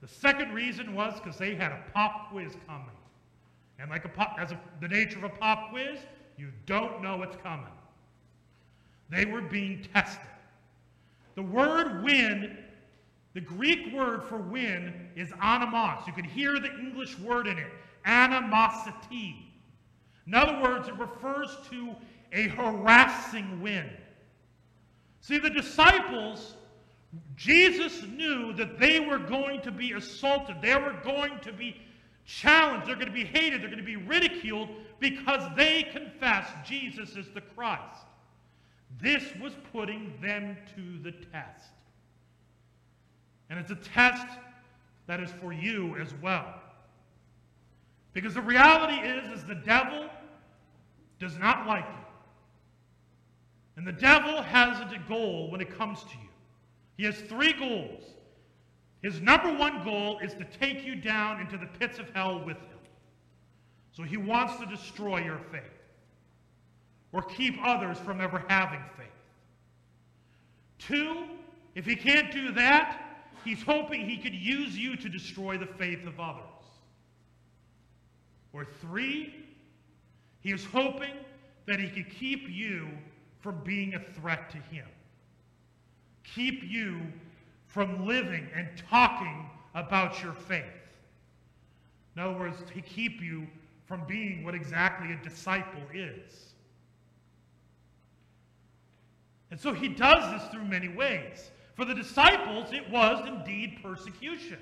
The 0.00 0.08
second 0.08 0.52
reason 0.52 0.94
was 0.94 1.14
because 1.20 1.38
they 1.38 1.54
had 1.54 1.72
a 1.72 1.82
pop 1.94 2.30
quiz 2.30 2.56
coming. 2.66 2.88
And 3.78 3.90
like 3.90 4.04
a 4.04 4.08
pop, 4.08 4.36
as 4.38 4.52
a, 4.52 4.60
the 4.80 4.88
nature 4.88 5.18
of 5.18 5.24
a 5.24 5.28
pop 5.28 5.70
quiz, 5.70 5.98
you 6.36 6.48
don't 6.66 7.02
know 7.02 7.16
what's 7.16 7.36
coming. 7.36 7.66
They 9.10 9.24
were 9.24 9.40
being 9.40 9.86
tested. 9.94 10.26
The 11.34 11.42
word 11.42 12.02
wind, 12.02 12.56
the 13.34 13.40
Greek 13.40 13.92
word 13.92 14.24
for 14.24 14.36
wind 14.36 14.92
is 15.16 15.30
anemos. 15.30 16.06
You 16.06 16.12
can 16.12 16.24
hear 16.24 16.58
the 16.58 16.72
English 16.78 17.18
word 17.18 17.46
in 17.46 17.58
it, 17.58 17.70
animosity. 18.04 19.50
In 20.26 20.34
other 20.34 20.60
words, 20.60 20.88
it 20.88 20.98
refers 20.98 21.56
to 21.70 21.94
a 22.32 22.48
harassing 22.48 23.60
wind. 23.62 23.90
See, 25.20 25.38
the 25.38 25.50
disciples, 25.50 26.56
Jesus 27.36 28.02
knew 28.02 28.52
that 28.54 28.78
they 28.78 29.00
were 29.00 29.18
going 29.18 29.60
to 29.62 29.70
be 29.70 29.92
assaulted, 29.92 30.56
they 30.60 30.76
were 30.76 30.96
going 31.04 31.38
to 31.40 31.52
be 31.52 31.76
challenged, 32.26 32.86
they're 32.86 32.96
going 32.96 33.06
to 33.06 33.12
be 33.12 33.24
hated, 33.24 33.62
they're 33.62 33.68
going 33.68 33.78
to 33.78 33.84
be 33.84 33.96
ridiculed 33.96 34.68
because 35.00 35.42
they 35.56 35.84
confessed 35.84 36.52
Jesus 36.64 37.16
is 37.16 37.26
the 37.34 37.40
Christ. 37.40 38.04
This 39.00 39.24
was 39.40 39.52
putting 39.72 40.12
them 40.20 40.56
to 40.76 41.02
the 41.02 41.12
test. 41.12 41.70
And 43.52 43.60
it's 43.60 43.70
a 43.70 43.74
test 43.74 44.38
that 45.06 45.20
is 45.20 45.30
for 45.30 45.52
you 45.52 45.94
as 46.00 46.14
well. 46.22 46.54
Because 48.14 48.32
the 48.32 48.40
reality 48.40 49.06
is, 49.06 49.40
is 49.40 49.44
the 49.44 49.56
devil 49.56 50.06
does 51.20 51.36
not 51.36 51.66
like 51.66 51.84
you. 51.84 52.06
And 53.76 53.86
the 53.86 53.92
devil 53.92 54.40
has 54.40 54.80
a 54.80 54.98
goal 55.06 55.50
when 55.50 55.60
it 55.60 55.76
comes 55.76 56.00
to 56.00 56.14
you. 56.14 56.28
He 56.96 57.04
has 57.04 57.20
three 57.20 57.52
goals. 57.52 58.02
His 59.02 59.20
number 59.20 59.52
one 59.52 59.84
goal 59.84 60.18
is 60.20 60.32
to 60.32 60.46
take 60.58 60.82
you 60.86 60.94
down 60.94 61.38
into 61.38 61.58
the 61.58 61.66
pits 61.78 61.98
of 61.98 62.08
hell 62.14 62.42
with 62.42 62.56
him. 62.56 62.78
So 63.94 64.02
he 64.02 64.16
wants 64.16 64.56
to 64.60 64.66
destroy 64.66 65.22
your 65.22 65.40
faith 65.50 65.60
or 67.12 67.20
keep 67.20 67.58
others 67.62 67.98
from 67.98 68.22
ever 68.22 68.42
having 68.48 68.80
faith. 68.96 69.08
Two, 70.78 71.24
if 71.74 71.84
he 71.84 71.96
can't 71.96 72.32
do 72.32 72.50
that, 72.52 73.11
he's 73.44 73.62
hoping 73.62 74.08
he 74.08 74.16
could 74.16 74.34
use 74.34 74.76
you 74.76 74.96
to 74.96 75.08
destroy 75.08 75.58
the 75.58 75.66
faith 75.66 76.06
of 76.06 76.18
others. 76.18 76.44
Or 78.52 78.66
three, 78.80 79.34
he 80.40 80.52
is 80.52 80.64
hoping 80.64 81.14
that 81.66 81.80
he 81.80 81.88
could 81.88 82.10
keep 82.10 82.48
you 82.48 82.88
from 83.40 83.62
being 83.64 83.94
a 83.94 84.00
threat 84.00 84.50
to 84.50 84.58
him. 84.74 84.86
Keep 86.22 86.62
you 86.64 87.00
from 87.66 88.06
living 88.06 88.48
and 88.54 88.68
talking 88.90 89.48
about 89.74 90.22
your 90.22 90.32
faith. 90.32 90.64
In 92.14 92.22
other 92.22 92.38
words, 92.38 92.58
to 92.74 92.80
keep 92.82 93.22
you 93.22 93.46
from 93.86 94.02
being 94.06 94.44
what 94.44 94.54
exactly 94.54 95.12
a 95.12 95.16
disciple 95.22 95.82
is. 95.94 96.52
And 99.50 99.60
so 99.60 99.72
he 99.72 99.88
does 99.88 100.32
this 100.32 100.50
through 100.50 100.64
many 100.64 100.88
ways. 100.88 101.50
For 101.74 101.84
the 101.84 101.94
disciples, 101.94 102.72
it 102.72 102.88
was 102.90 103.26
indeed 103.26 103.78
persecution. 103.82 104.58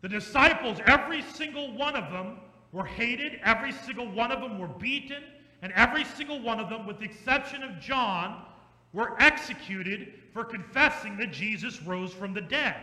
The 0.00 0.08
disciples, 0.08 0.78
every 0.86 1.22
single 1.22 1.76
one 1.76 1.96
of 1.96 2.10
them, 2.12 2.38
were 2.72 2.84
hated, 2.84 3.40
every 3.44 3.72
single 3.72 4.10
one 4.10 4.30
of 4.30 4.40
them 4.40 4.58
were 4.58 4.68
beaten, 4.68 5.22
and 5.62 5.72
every 5.72 6.04
single 6.04 6.40
one 6.40 6.60
of 6.60 6.68
them, 6.68 6.86
with 6.86 6.98
the 6.98 7.04
exception 7.04 7.62
of 7.62 7.80
John, 7.80 8.44
were 8.92 9.20
executed 9.20 10.12
for 10.32 10.44
confessing 10.44 11.16
that 11.18 11.32
Jesus 11.32 11.82
rose 11.82 12.12
from 12.12 12.32
the 12.32 12.40
dead. 12.40 12.76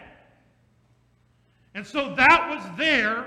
And 1.73 1.85
so 1.85 2.15
that 2.15 2.49
was 2.49 2.77
there. 2.77 3.25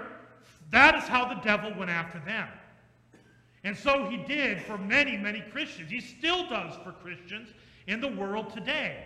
That 0.71 0.95
is 0.97 1.05
how 1.05 1.27
the 1.27 1.41
devil 1.43 1.73
went 1.79 1.91
after 1.91 2.21
them. 2.21 2.49
And 3.65 3.77
so 3.77 4.09
he 4.09 4.17
did 4.17 4.63
for 4.63 4.79
many, 4.79 5.17
many 5.17 5.41
Christians. 5.53 5.91
He 5.91 6.01
still 6.01 6.49
does 6.49 6.75
for 6.85 6.93
Christians 6.93 7.49
in 7.89 8.01
the 8.01 8.09
world 8.09 8.53
today. 8.55 9.03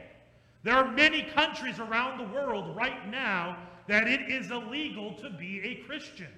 There 0.65 0.75
are 0.75 0.93
many 0.93 1.23
countries 1.23 1.79
around 1.79 2.19
the 2.19 2.35
world 2.35 2.77
right 2.77 3.09
now 3.11 3.57
that 3.87 4.07
it 4.07 4.31
is 4.31 4.51
illegal 4.51 5.15
to 5.15 5.31
be 5.31 5.61
a 5.63 5.87
Christian, 5.87 6.29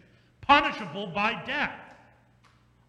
punishable 0.42 1.08
by 1.08 1.42
death. 1.46 1.74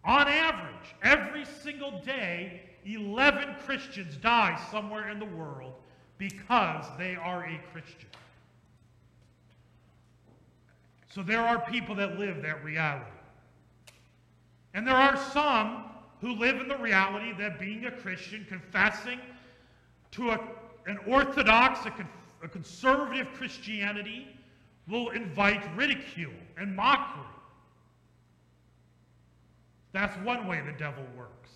On 0.03 0.27
average, 0.27 0.95
every 1.01 1.45
single 1.45 1.99
day, 2.01 2.61
11 2.85 3.55
Christians 3.65 4.17
die 4.17 4.61
somewhere 4.69 5.09
in 5.09 5.19
the 5.19 5.25
world 5.25 5.73
because 6.17 6.85
they 6.97 7.15
are 7.15 7.45
a 7.45 7.59
Christian. 7.71 8.09
So 11.09 11.23
there 11.23 11.41
are 11.41 11.59
people 11.59 11.95
that 11.95 12.19
live 12.19 12.41
that 12.43 12.63
reality. 12.63 13.05
And 14.73 14.85
there 14.85 14.95
are 14.95 15.17
some 15.31 15.85
who 16.19 16.33
live 16.33 16.59
in 16.59 16.67
the 16.67 16.77
reality 16.77 17.33
that 17.39 17.59
being 17.59 17.85
a 17.85 17.91
Christian, 17.91 18.45
confessing 18.47 19.19
to 20.15 20.31
a, 20.31 20.39
an 20.87 20.97
orthodox, 21.07 21.85
a, 21.85 21.91
con, 21.91 22.07
a 22.43 22.47
conservative 22.47 23.27
Christianity, 23.33 24.27
will 24.87 25.09
invite 25.09 25.63
ridicule 25.75 26.33
and 26.57 26.75
mockery. 26.75 27.23
That's 29.91 30.15
one 30.25 30.47
way 30.47 30.61
the 30.61 30.77
devil 30.77 31.03
works. 31.17 31.49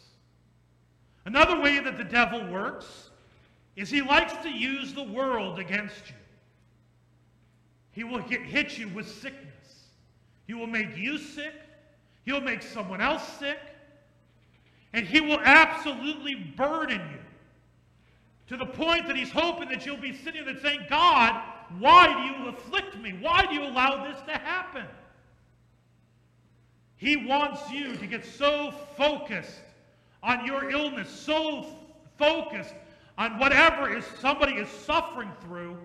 Another 1.26 1.60
way 1.60 1.80
that 1.80 1.98
the 1.98 2.04
devil 2.04 2.46
works 2.48 3.10
is 3.76 3.90
he 3.90 4.02
likes 4.02 4.34
to 4.44 4.50
use 4.50 4.94
the 4.94 5.04
world 5.04 5.60
against 5.60 6.10
you. 6.10 6.16
He 7.92 8.04
will 8.04 8.22
get, 8.22 8.42
hit 8.42 8.78
you 8.78 8.88
with 8.90 9.08
sickness. 9.08 9.86
He 10.48 10.54
will 10.54 10.68
make 10.68 10.98
you 10.98 11.18
sick. 11.18 11.54
He'll 12.26 12.42
make 12.42 12.64
someone 12.64 13.02
else 13.02 13.24
sick. 13.40 13.60
And 14.94 15.06
he 15.06 15.22
will 15.22 15.40
absolutely 15.44 16.36
burden 16.36 17.02
you 17.12 17.19
to 18.50 18.58
the 18.58 18.66
point 18.66 19.06
that 19.06 19.16
he's 19.16 19.32
hoping 19.32 19.70
that 19.70 19.86
you'll 19.86 19.96
be 19.96 20.12
sitting 20.12 20.44
there 20.44 20.60
saying, 20.60 20.82
God, 20.90 21.40
why 21.78 22.08
do 22.08 22.44
you 22.44 22.50
afflict 22.50 22.98
me? 22.98 23.14
Why 23.22 23.46
do 23.46 23.54
you 23.54 23.64
allow 23.64 24.04
this 24.04 24.20
to 24.24 24.32
happen? 24.32 24.86
He 26.96 27.16
wants 27.16 27.70
you 27.72 27.96
to 27.96 28.08
get 28.08 28.26
so 28.26 28.74
focused 28.98 29.62
on 30.24 30.48
your 30.48 30.72
illness, 30.72 31.10
so 31.12 31.68
focused 32.18 32.74
on 33.20 33.38
whatever 33.38 33.96
is 33.96 34.04
somebody 34.20 34.54
is 34.54 34.68
suffering 34.68 35.32
through. 35.42 35.78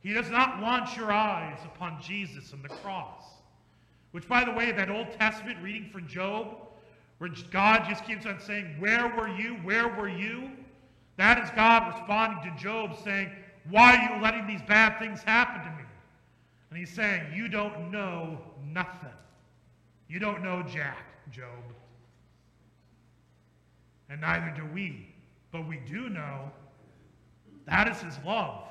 He 0.00 0.12
does 0.12 0.28
not 0.28 0.60
want 0.60 0.96
your 0.96 1.12
eyes 1.12 1.60
upon 1.64 2.02
Jesus 2.02 2.52
and 2.52 2.64
the 2.64 2.68
cross. 2.68 3.22
Which, 4.10 4.28
by 4.28 4.44
the 4.44 4.50
way, 4.50 4.72
that 4.72 4.90
Old 4.90 5.12
Testament 5.12 5.58
reading 5.62 5.88
from 5.92 6.08
Job, 6.08 6.48
where 7.18 7.30
God 7.52 7.86
just 7.88 8.04
keeps 8.04 8.26
on 8.26 8.40
saying, 8.40 8.74
Where 8.80 9.06
were 9.16 9.28
you? 9.28 9.54
Where 9.62 9.86
were 9.86 10.08
you? 10.08 10.50
That 11.18 11.42
is 11.42 11.50
God 11.50 11.92
responding 11.92 12.50
to 12.50 12.56
Job 12.56 12.96
saying, 13.04 13.30
Why 13.68 13.96
are 13.96 14.14
you 14.14 14.22
letting 14.22 14.46
these 14.46 14.62
bad 14.62 14.98
things 14.98 15.20
happen 15.22 15.60
to 15.60 15.76
me? 15.76 15.84
And 16.70 16.78
he's 16.78 16.90
saying, 16.90 17.32
You 17.34 17.48
don't 17.48 17.90
know 17.90 18.38
nothing. 18.64 19.10
You 20.08 20.20
don't 20.20 20.42
know 20.42 20.62
Jack, 20.62 21.04
Job. 21.30 21.44
And 24.08 24.20
neither 24.20 24.54
do 24.56 24.64
we. 24.72 25.12
But 25.50 25.66
we 25.66 25.80
do 25.90 26.08
know 26.08 26.50
that 27.66 27.88
is 27.88 28.00
his 28.00 28.16
love. 28.24 28.64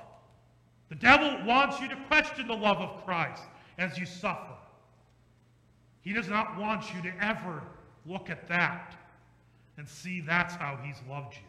The 0.90 0.96
devil 0.96 1.46
wants 1.46 1.82
you 1.82 1.90
to 1.90 1.96
question 2.08 2.48
the 2.48 2.56
love 2.56 2.78
of 2.78 3.04
Christ 3.04 3.44
as 3.78 3.98
you 3.98 4.06
suffer. 4.06 4.56
He 6.02 6.14
does 6.14 6.30
not 6.30 6.58
want 6.58 6.86
you 6.96 7.02
to 7.02 7.12
ever 7.24 7.62
look 8.06 8.30
at 8.30 8.48
that 8.48 8.96
and 9.78 9.88
see 9.88 10.22
that's 10.22 10.56
how 10.56 10.80
he's 10.82 11.02
loved 11.10 11.34
you. 11.36 11.47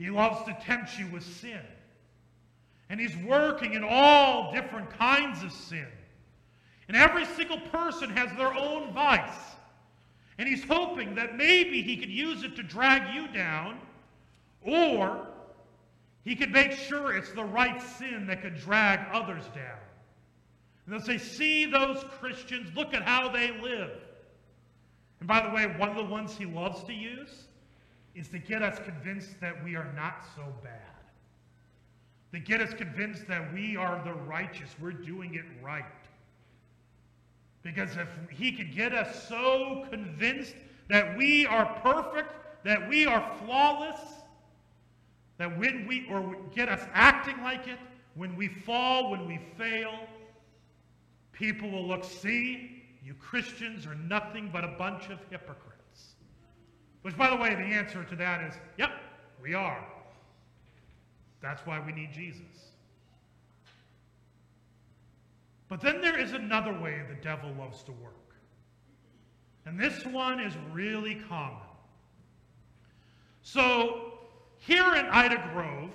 He 0.00 0.08
loves 0.08 0.42
to 0.46 0.56
tempt 0.64 0.98
you 0.98 1.06
with 1.08 1.22
sin. 1.22 1.60
And 2.88 2.98
he's 2.98 3.14
working 3.18 3.74
in 3.74 3.84
all 3.84 4.50
different 4.50 4.88
kinds 4.98 5.42
of 5.42 5.52
sin. 5.52 5.86
And 6.88 6.96
every 6.96 7.26
single 7.26 7.60
person 7.70 8.08
has 8.16 8.34
their 8.38 8.52
own 8.54 8.94
vice. 8.94 9.36
And 10.38 10.48
he's 10.48 10.64
hoping 10.64 11.14
that 11.16 11.36
maybe 11.36 11.82
he 11.82 11.98
could 11.98 12.08
use 12.08 12.44
it 12.44 12.56
to 12.56 12.62
drag 12.62 13.14
you 13.14 13.28
down, 13.28 13.78
or 14.62 15.28
he 16.24 16.34
could 16.34 16.50
make 16.50 16.72
sure 16.72 17.14
it's 17.14 17.32
the 17.32 17.44
right 17.44 17.80
sin 17.98 18.26
that 18.28 18.40
could 18.40 18.56
drag 18.56 19.00
others 19.12 19.44
down. 19.54 19.78
And 20.86 20.94
they'll 20.94 21.02
say, 21.02 21.18
See 21.18 21.66
those 21.66 22.02
Christians, 22.18 22.74
look 22.74 22.94
at 22.94 23.02
how 23.02 23.28
they 23.28 23.50
live. 23.60 23.90
And 25.18 25.28
by 25.28 25.46
the 25.46 25.54
way, 25.54 25.66
one 25.66 25.90
of 25.90 25.96
the 25.96 26.04
ones 26.04 26.38
he 26.38 26.46
loves 26.46 26.82
to 26.84 26.94
use 26.94 27.48
is 28.14 28.28
to 28.28 28.38
get 28.38 28.62
us 28.62 28.78
convinced 28.84 29.40
that 29.40 29.62
we 29.64 29.76
are 29.76 29.92
not 29.94 30.24
so 30.34 30.42
bad. 30.62 30.72
To 32.32 32.38
get 32.38 32.60
us 32.60 32.72
convinced 32.74 33.26
that 33.28 33.52
we 33.52 33.76
are 33.76 34.00
the 34.04 34.12
righteous, 34.12 34.74
we're 34.80 34.92
doing 34.92 35.34
it 35.34 35.44
right. 35.62 35.84
Because 37.62 37.90
if 37.96 38.08
he 38.30 38.52
could 38.52 38.72
get 38.72 38.94
us 38.94 39.28
so 39.28 39.86
convinced 39.90 40.54
that 40.88 41.16
we 41.16 41.46
are 41.46 41.66
perfect, 41.82 42.32
that 42.64 42.88
we 42.88 43.06
are 43.06 43.30
flawless, 43.44 44.00
that 45.38 45.58
when 45.58 45.86
we, 45.86 46.06
or 46.10 46.36
get 46.54 46.68
us 46.68 46.86
acting 46.92 47.42
like 47.42 47.66
it, 47.66 47.78
when 48.14 48.36
we 48.36 48.48
fall, 48.48 49.10
when 49.10 49.26
we 49.26 49.40
fail, 49.56 49.94
people 51.32 51.70
will 51.70 51.86
look, 51.86 52.04
see, 52.04 52.82
you 53.04 53.14
Christians 53.14 53.86
are 53.86 53.94
nothing 53.94 54.50
but 54.52 54.64
a 54.64 54.74
bunch 54.78 55.08
of 55.08 55.18
hypocrites. 55.30 55.69
Which, 57.02 57.16
by 57.16 57.30
the 57.30 57.36
way, 57.36 57.54
the 57.54 57.62
answer 57.62 58.04
to 58.04 58.16
that 58.16 58.44
is, 58.44 58.54
yep, 58.76 58.90
we 59.42 59.54
are. 59.54 59.84
That's 61.40 61.64
why 61.66 61.80
we 61.84 61.92
need 61.92 62.12
Jesus. 62.12 62.42
But 65.68 65.80
then 65.80 66.00
there 66.00 66.18
is 66.18 66.32
another 66.32 66.72
way 66.72 67.00
the 67.08 67.22
devil 67.22 67.54
loves 67.58 67.82
to 67.84 67.92
work. 67.92 68.14
And 69.64 69.78
this 69.78 70.04
one 70.04 70.40
is 70.40 70.54
really 70.72 71.22
common. 71.28 71.58
So, 73.42 74.18
here 74.58 74.94
in 74.94 75.06
Ida 75.06 75.50
Grove, 75.54 75.90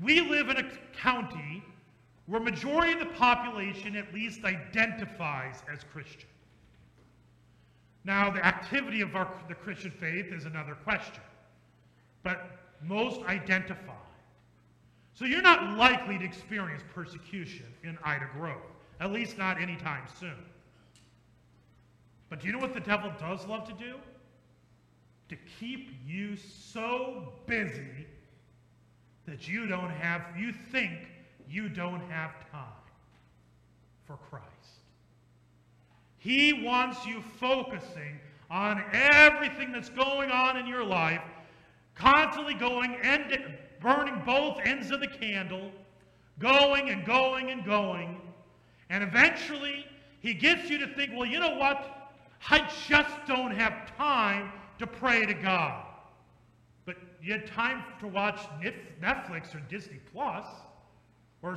we 0.00 0.20
live 0.20 0.48
in 0.48 0.58
a 0.58 0.70
county 0.96 1.62
where 2.26 2.40
majority 2.40 2.92
of 2.92 3.00
the 3.00 3.14
population 3.14 3.96
at 3.96 4.12
least 4.14 4.44
identifies 4.44 5.62
as 5.72 5.82
Christian. 5.92 6.28
Now, 8.08 8.30
the 8.30 8.42
activity 8.42 9.02
of 9.02 9.14
our, 9.14 9.28
the 9.48 9.54
Christian 9.54 9.90
faith 9.90 10.32
is 10.32 10.46
another 10.46 10.74
question, 10.74 11.22
but 12.22 12.58
most 12.82 13.20
identify. 13.26 13.92
So 15.12 15.26
you're 15.26 15.42
not 15.42 15.76
likely 15.76 16.16
to 16.16 16.24
experience 16.24 16.82
persecution 16.94 17.66
in 17.84 17.98
Ida 18.02 18.30
Grove, 18.32 18.62
at 18.98 19.12
least 19.12 19.36
not 19.36 19.60
anytime 19.60 20.04
soon. 20.18 20.38
But 22.30 22.40
do 22.40 22.46
you 22.46 22.54
know 22.54 22.60
what 22.60 22.72
the 22.72 22.80
devil 22.80 23.12
does 23.20 23.46
love 23.46 23.68
to 23.68 23.74
do? 23.74 23.96
To 25.28 25.36
keep 25.60 25.90
you 26.06 26.34
so 26.34 27.34
busy 27.44 28.06
that 29.26 29.46
you 29.46 29.66
don't 29.66 29.90
have, 29.90 30.22
you 30.34 30.54
think 30.72 30.92
you 31.46 31.68
don't 31.68 32.00
have 32.08 32.30
time 32.50 32.64
for 34.06 34.16
Christ. 34.30 34.77
He 36.18 36.52
wants 36.52 37.06
you 37.06 37.22
focusing 37.38 38.20
on 38.50 38.82
everything 38.92 39.72
that's 39.72 39.88
going 39.88 40.30
on 40.30 40.56
in 40.56 40.66
your 40.66 40.84
life, 40.84 41.22
constantly 41.94 42.54
going 42.54 42.96
and 43.02 43.54
burning 43.80 44.20
both 44.26 44.58
ends 44.64 44.90
of 44.90 45.00
the 45.00 45.06
candle, 45.06 45.70
going 46.38 46.90
and 46.90 47.04
going 47.04 47.50
and 47.50 47.64
going. 47.64 48.20
And 48.90 49.04
eventually, 49.04 49.86
he 50.20 50.34
gets 50.34 50.68
you 50.68 50.78
to 50.78 50.86
think, 50.94 51.12
well, 51.14 51.26
you 51.26 51.38
know 51.38 51.56
what? 51.56 52.10
I 52.50 52.68
just 52.88 53.14
don't 53.26 53.52
have 53.52 53.96
time 53.96 54.50
to 54.78 54.86
pray 54.86 55.26
to 55.26 55.34
God. 55.34 55.84
But 56.84 56.96
you 57.22 57.32
had 57.32 57.46
time 57.46 57.84
to 58.00 58.08
watch 58.08 58.40
Netflix 59.00 59.54
or 59.54 59.60
Disney 59.68 60.00
Plus 60.12 60.46
or 61.42 61.56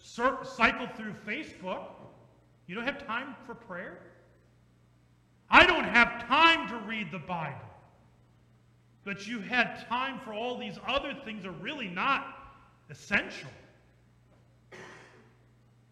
cycle 0.00 0.88
through 0.96 1.14
Facebook. 1.26 1.84
You 2.72 2.76
don't 2.78 2.86
have 2.86 3.06
time 3.06 3.36
for 3.44 3.54
prayer? 3.54 3.98
I 5.50 5.66
don't 5.66 5.84
have 5.84 6.26
time 6.26 6.66
to 6.70 6.76
read 6.88 7.12
the 7.12 7.18
Bible. 7.18 7.68
But 9.04 9.26
you 9.26 9.40
had 9.40 9.86
time 9.90 10.18
for 10.24 10.32
all 10.32 10.56
these 10.56 10.78
other 10.88 11.12
things 11.22 11.42
that 11.42 11.50
are 11.50 11.60
really 11.60 11.88
not 11.88 12.54
essential. 12.88 13.50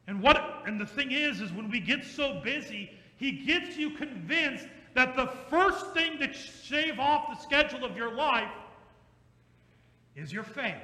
And 0.06 0.22
what 0.22 0.62
and 0.64 0.80
the 0.80 0.86
thing 0.86 1.12
is, 1.12 1.42
is 1.42 1.52
when 1.52 1.70
we 1.70 1.80
get 1.80 2.02
so 2.02 2.40
busy, 2.42 2.92
he 3.18 3.32
gets 3.32 3.76
you 3.76 3.90
convinced 3.90 4.66
that 4.94 5.14
the 5.16 5.26
first 5.50 5.92
thing 5.92 6.18
to 6.20 6.32
shave 6.32 6.98
off 6.98 7.28
the 7.28 7.42
schedule 7.42 7.84
of 7.84 7.94
your 7.94 8.14
life 8.14 8.48
is 10.16 10.32
your 10.32 10.44
faith, 10.44 10.76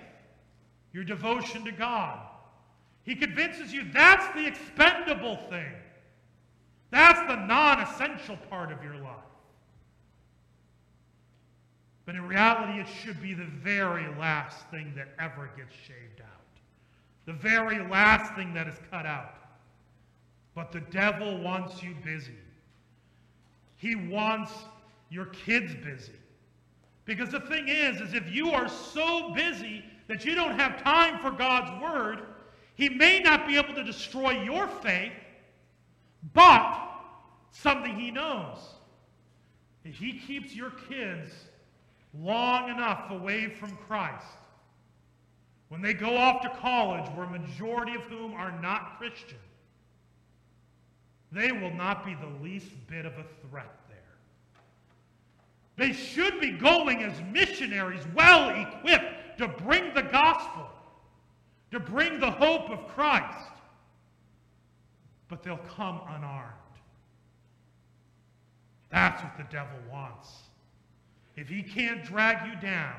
your 0.92 1.04
devotion 1.04 1.64
to 1.64 1.72
God. 1.72 2.20
He 3.04 3.14
convinces 3.14 3.72
you 3.72 3.86
that's 3.94 4.26
the 4.34 4.46
expendable 4.46 5.36
thing. 5.48 5.72
That's 6.90 7.20
the 7.28 7.36
non 7.36 7.80
essential 7.80 8.36
part 8.48 8.72
of 8.72 8.82
your 8.82 8.96
life. 8.96 9.16
But 12.04 12.14
in 12.14 12.26
reality, 12.26 12.80
it 12.80 12.86
should 12.86 13.20
be 13.20 13.34
the 13.34 13.44
very 13.44 14.06
last 14.16 14.68
thing 14.70 14.92
that 14.96 15.08
ever 15.18 15.50
gets 15.56 15.74
shaved 15.74 16.20
out. 16.20 16.26
The 17.26 17.32
very 17.32 17.80
last 17.90 18.32
thing 18.34 18.54
that 18.54 18.68
is 18.68 18.76
cut 18.90 19.06
out. 19.06 19.34
But 20.54 20.70
the 20.70 20.80
devil 20.80 21.38
wants 21.38 21.82
you 21.82 21.94
busy. 22.04 22.38
He 23.76 23.96
wants 23.96 24.52
your 25.10 25.26
kids 25.26 25.74
busy. 25.84 26.12
Because 27.04 27.30
the 27.30 27.40
thing 27.40 27.68
is, 27.68 28.00
is 28.00 28.14
if 28.14 28.32
you 28.32 28.52
are 28.52 28.68
so 28.68 29.32
busy 29.34 29.84
that 30.08 30.24
you 30.24 30.34
don't 30.34 30.58
have 30.58 30.82
time 30.82 31.18
for 31.20 31.30
God's 31.30 31.82
word, 31.82 32.22
he 32.74 32.88
may 32.88 33.20
not 33.20 33.46
be 33.46 33.56
able 33.56 33.74
to 33.74 33.84
destroy 33.84 34.42
your 34.42 34.66
faith, 34.66 35.12
but 36.32 36.86
something 37.50 37.94
he 37.94 38.10
knows. 38.10 38.58
If 39.84 39.96
he 39.96 40.18
keeps 40.18 40.54
your 40.54 40.70
kids 40.88 41.30
long 42.18 42.70
enough 42.70 43.10
away 43.10 43.48
from 43.48 43.76
Christ, 43.86 44.26
when 45.68 45.82
they 45.82 45.94
go 45.94 46.16
off 46.16 46.42
to 46.42 46.48
college, 46.60 47.08
where 47.10 47.26
a 47.26 47.30
majority 47.30 47.94
of 47.94 48.02
whom 48.02 48.34
are 48.34 48.60
not 48.60 48.98
Christian, 48.98 49.38
they 51.32 51.52
will 51.52 51.74
not 51.74 52.04
be 52.04 52.14
the 52.14 52.42
least 52.42 52.68
bit 52.86 53.04
of 53.04 53.12
a 53.14 53.24
threat 53.48 53.74
there. 53.88 53.96
They 55.76 55.92
should 55.92 56.40
be 56.40 56.52
going 56.52 57.02
as 57.02 57.20
missionaries, 57.32 58.02
well 58.14 58.50
equipped 58.50 59.38
to 59.38 59.48
bring 59.48 59.92
the 59.92 60.02
gospel, 60.02 60.68
to 61.72 61.80
bring 61.80 62.20
the 62.20 62.30
hope 62.30 62.70
of 62.70 62.86
Christ. 62.88 63.50
But 65.28 65.42
they'll 65.42 65.58
come 65.76 66.00
unarmed. 66.08 66.52
That's 68.90 69.22
what 69.22 69.36
the 69.36 69.44
devil 69.50 69.76
wants. 69.90 70.28
If 71.36 71.48
he 71.48 71.62
can't 71.62 72.04
drag 72.04 72.46
you 72.46 72.60
down, 72.60 72.94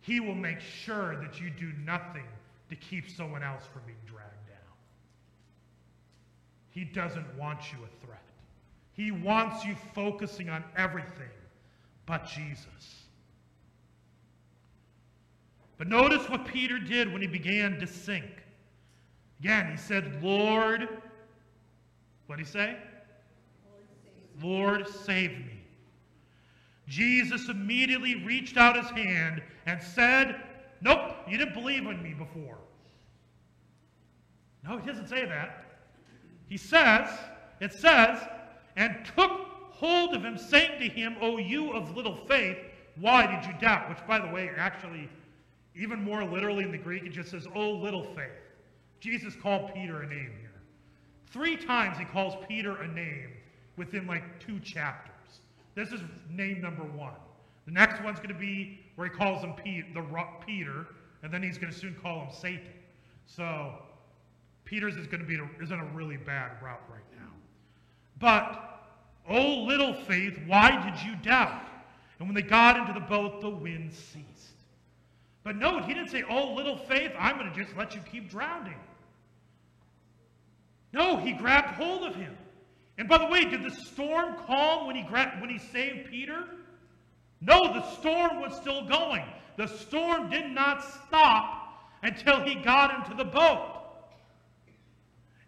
he 0.00 0.20
will 0.20 0.34
make 0.34 0.60
sure 0.60 1.16
that 1.16 1.40
you 1.40 1.50
do 1.50 1.72
nothing 1.84 2.24
to 2.68 2.76
keep 2.76 3.08
someone 3.08 3.42
else 3.42 3.62
from 3.72 3.82
being 3.86 3.98
dragged 4.06 4.48
down. 4.48 4.56
He 6.70 6.84
doesn't 6.84 7.26
want 7.38 7.72
you 7.72 7.78
a 7.84 8.04
threat. 8.04 8.22
He 8.94 9.10
wants 9.10 9.64
you 9.64 9.76
focusing 9.94 10.48
on 10.48 10.64
everything 10.76 11.28
but 12.06 12.26
Jesus. 12.26 13.04
But 15.78 15.88
notice 15.88 16.28
what 16.28 16.46
Peter 16.46 16.78
did 16.78 17.12
when 17.12 17.20
he 17.20 17.28
began 17.28 17.78
to 17.80 17.86
sink. 17.86 18.43
Again, 19.40 19.70
he 19.70 19.76
said, 19.76 20.22
Lord, 20.22 20.88
what 22.26 22.36
did 22.36 22.46
he 22.46 22.52
say? 22.52 22.76
Lord, 24.42 24.88
save 24.88 25.30
me. 25.32 25.60
Jesus 26.88 27.48
immediately 27.48 28.24
reached 28.24 28.56
out 28.56 28.76
his 28.76 28.90
hand 28.90 29.42
and 29.66 29.82
said, 29.82 30.40
Nope, 30.80 31.14
you 31.28 31.38
didn't 31.38 31.54
believe 31.54 31.86
in 31.86 32.02
me 32.02 32.12
before. 32.12 32.58
No, 34.66 34.78
he 34.78 34.86
doesn't 34.86 35.08
say 35.08 35.24
that. 35.24 35.64
He 36.46 36.56
says, 36.56 37.08
it 37.60 37.72
says, 37.72 38.18
and 38.76 38.98
took 39.16 39.30
hold 39.70 40.14
of 40.14 40.22
him, 40.22 40.36
saying 40.36 40.78
to 40.80 40.88
him, 40.88 41.16
O 41.20 41.38
you 41.38 41.72
of 41.72 41.96
little 41.96 42.16
faith, 42.26 42.58
why 43.00 43.26
did 43.26 43.44
you 43.46 43.58
doubt? 43.60 43.88
Which, 43.88 44.06
by 44.06 44.18
the 44.18 44.32
way, 44.32 44.50
actually, 44.56 45.08
even 45.74 46.02
more 46.02 46.24
literally 46.24 46.64
in 46.64 46.70
the 46.70 46.78
Greek, 46.78 47.04
it 47.04 47.10
just 47.10 47.30
says, 47.30 47.46
O 47.54 47.70
little 47.70 48.04
faith. 48.14 48.30
Jesus 49.00 49.34
called 49.34 49.72
Peter 49.74 50.02
a 50.02 50.06
name 50.06 50.32
here. 50.40 50.50
Three 51.26 51.56
times 51.56 51.98
he 51.98 52.04
calls 52.04 52.34
Peter 52.48 52.76
a 52.82 52.88
name 52.88 53.30
within 53.76 54.06
like 54.06 54.22
two 54.40 54.60
chapters. 54.60 55.40
This 55.74 55.90
is 55.90 56.00
name 56.30 56.60
number 56.60 56.84
one. 56.84 57.14
The 57.66 57.72
next 57.72 58.02
one's 58.02 58.18
going 58.18 58.28
to 58.28 58.34
be 58.34 58.80
where 58.96 59.08
he 59.08 59.14
calls 59.14 59.42
him 59.42 59.52
Pete, 59.52 59.92
the 59.94 60.04
Peter, 60.46 60.86
and 61.22 61.32
then 61.32 61.42
he's 61.42 61.58
going 61.58 61.72
to 61.72 61.78
soon 61.78 61.96
call 62.02 62.20
him 62.20 62.28
Satan. 62.32 62.72
So 63.26 63.72
Peter's 64.64 64.96
is 64.96 65.06
going 65.06 65.20
to 65.20 65.26
be 65.26 65.38
is 65.62 65.70
in 65.70 65.80
a 65.80 65.84
really 65.86 66.16
bad 66.16 66.52
route 66.62 66.82
right 66.90 67.02
now. 67.18 67.30
But 68.18 68.88
oh, 69.28 69.64
little 69.64 69.94
faith, 69.94 70.38
why 70.46 70.70
did 70.88 71.04
you 71.04 71.16
doubt? 71.16 71.62
And 72.18 72.28
when 72.28 72.34
they 72.34 72.42
got 72.42 72.76
into 72.76 72.92
the 72.92 73.04
boat, 73.06 73.40
the 73.40 73.50
wind 73.50 73.92
ceased. 73.92 74.53
But 75.44 75.56
note, 75.56 75.84
he 75.84 75.92
didn't 75.92 76.08
say, 76.08 76.24
Oh, 76.28 76.54
little 76.54 76.78
faith, 76.78 77.12
I'm 77.18 77.38
going 77.38 77.52
to 77.52 77.56
just 77.56 77.76
let 77.76 77.94
you 77.94 78.00
keep 78.10 78.30
drowning. 78.30 78.78
No, 80.92 81.18
he 81.18 81.32
grabbed 81.32 81.74
hold 81.74 82.04
of 82.04 82.16
him. 82.16 82.34
And 82.96 83.08
by 83.08 83.18
the 83.18 83.26
way, 83.26 83.44
did 83.44 83.62
the 83.62 83.70
storm 83.70 84.36
calm 84.46 84.86
when 84.86 84.96
he, 84.96 85.02
when 85.02 85.50
he 85.50 85.58
saved 85.58 86.08
Peter? 86.10 86.44
No, 87.40 87.74
the 87.74 87.82
storm 87.96 88.40
was 88.40 88.56
still 88.56 88.86
going. 88.86 89.24
The 89.56 89.66
storm 89.66 90.30
did 90.30 90.50
not 90.50 90.82
stop 91.06 91.82
until 92.02 92.40
he 92.42 92.54
got 92.54 92.94
into 92.94 93.16
the 93.16 93.28
boat. 93.28 93.70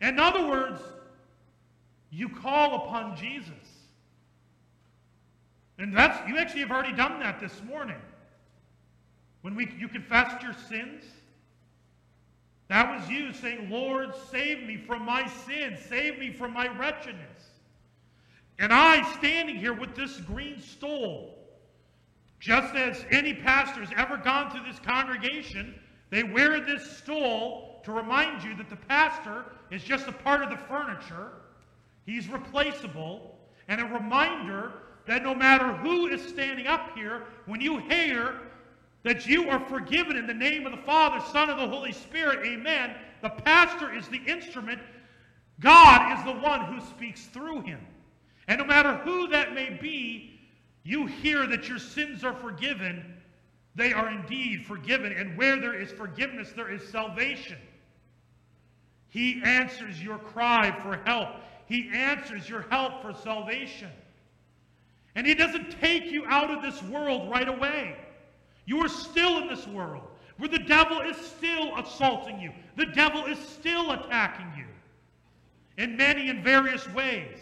In 0.00 0.18
other 0.18 0.46
words, 0.46 0.80
you 2.10 2.28
call 2.28 2.86
upon 2.86 3.16
Jesus. 3.16 3.52
And 5.78 5.96
that's 5.96 6.28
you 6.28 6.38
actually 6.38 6.60
have 6.60 6.70
already 6.70 6.94
done 6.94 7.20
that 7.20 7.40
this 7.40 7.62
morning. 7.68 7.96
When 9.46 9.54
we 9.54 9.72
you 9.78 9.86
confessed 9.86 10.42
your 10.42 10.56
sins, 10.68 11.04
that 12.66 12.90
was 12.90 13.08
you 13.08 13.32
saying, 13.32 13.70
Lord, 13.70 14.12
save 14.32 14.64
me 14.66 14.76
from 14.76 15.04
my 15.04 15.24
sins, 15.46 15.78
save 15.88 16.18
me 16.18 16.32
from 16.32 16.52
my 16.52 16.66
wretchedness. 16.76 17.52
And 18.58 18.72
I, 18.72 19.08
standing 19.12 19.54
here 19.54 19.72
with 19.72 19.94
this 19.94 20.16
green 20.16 20.60
stole, 20.60 21.38
just 22.40 22.74
as 22.74 23.04
any 23.12 23.34
pastor 23.34 23.84
has 23.84 23.90
ever 23.96 24.16
gone 24.16 24.50
through 24.50 24.64
this 24.64 24.80
congregation, 24.80 25.76
they 26.10 26.24
wear 26.24 26.58
this 26.58 26.98
stole 26.98 27.80
to 27.84 27.92
remind 27.92 28.42
you 28.42 28.56
that 28.56 28.68
the 28.68 28.74
pastor 28.74 29.44
is 29.70 29.84
just 29.84 30.08
a 30.08 30.12
part 30.12 30.42
of 30.42 30.50
the 30.50 30.56
furniture. 30.56 31.30
He's 32.04 32.28
replaceable. 32.28 33.38
And 33.68 33.80
a 33.80 33.84
reminder 33.84 34.72
that 35.06 35.22
no 35.22 35.36
matter 35.36 35.72
who 35.72 36.08
is 36.08 36.20
standing 36.20 36.66
up 36.66 36.96
here, 36.96 37.26
when 37.44 37.60
you 37.60 37.78
hear 37.78 38.40
that 39.06 39.24
you 39.24 39.48
are 39.48 39.60
forgiven 39.60 40.16
in 40.16 40.26
the 40.26 40.34
name 40.34 40.66
of 40.66 40.72
the 40.72 40.82
Father, 40.82 41.24
Son, 41.30 41.48
and 41.48 41.60
the 41.60 41.68
Holy 41.68 41.92
Spirit, 41.92 42.44
amen, 42.44 42.92
the 43.22 43.28
pastor 43.28 43.94
is 43.94 44.08
the 44.08 44.20
instrument. 44.26 44.80
God 45.60 46.18
is 46.18 46.24
the 46.24 46.40
one 46.40 46.64
who 46.64 46.80
speaks 46.80 47.26
through 47.26 47.60
him. 47.60 47.78
And 48.48 48.58
no 48.58 48.64
matter 48.64 48.96
who 48.96 49.28
that 49.28 49.54
may 49.54 49.70
be, 49.70 50.40
you 50.82 51.06
hear 51.06 51.46
that 51.46 51.68
your 51.68 51.78
sins 51.78 52.24
are 52.24 52.34
forgiven. 52.34 53.14
They 53.76 53.92
are 53.92 54.10
indeed 54.10 54.66
forgiven. 54.66 55.12
And 55.12 55.38
where 55.38 55.60
there 55.60 55.80
is 55.80 55.92
forgiveness, 55.92 56.52
there 56.56 56.72
is 56.72 56.82
salvation. 56.88 57.58
He 59.08 59.40
answers 59.44 60.02
your 60.02 60.18
cry 60.18 60.76
for 60.82 60.96
help. 61.08 61.28
He 61.66 61.90
answers 61.94 62.48
your 62.48 62.62
help 62.70 63.02
for 63.02 63.14
salvation. 63.14 63.90
And 65.14 65.24
He 65.24 65.36
doesn't 65.36 65.80
take 65.80 66.10
you 66.10 66.24
out 66.26 66.50
of 66.50 66.60
this 66.60 66.82
world 66.82 67.30
right 67.30 67.48
away. 67.48 67.94
You 68.66 68.84
are 68.84 68.88
still 68.88 69.38
in 69.38 69.48
this 69.48 69.66
world 69.66 70.02
where 70.36 70.48
the 70.48 70.58
devil 70.58 71.00
is 71.00 71.16
still 71.16 71.76
assaulting 71.78 72.38
you, 72.38 72.52
the 72.76 72.86
devil 72.86 73.24
is 73.24 73.38
still 73.38 73.92
attacking 73.92 74.52
you 74.56 74.66
in 75.78 75.96
many 75.96 76.28
and 76.28 76.44
various 76.44 76.86
ways. 76.92 77.38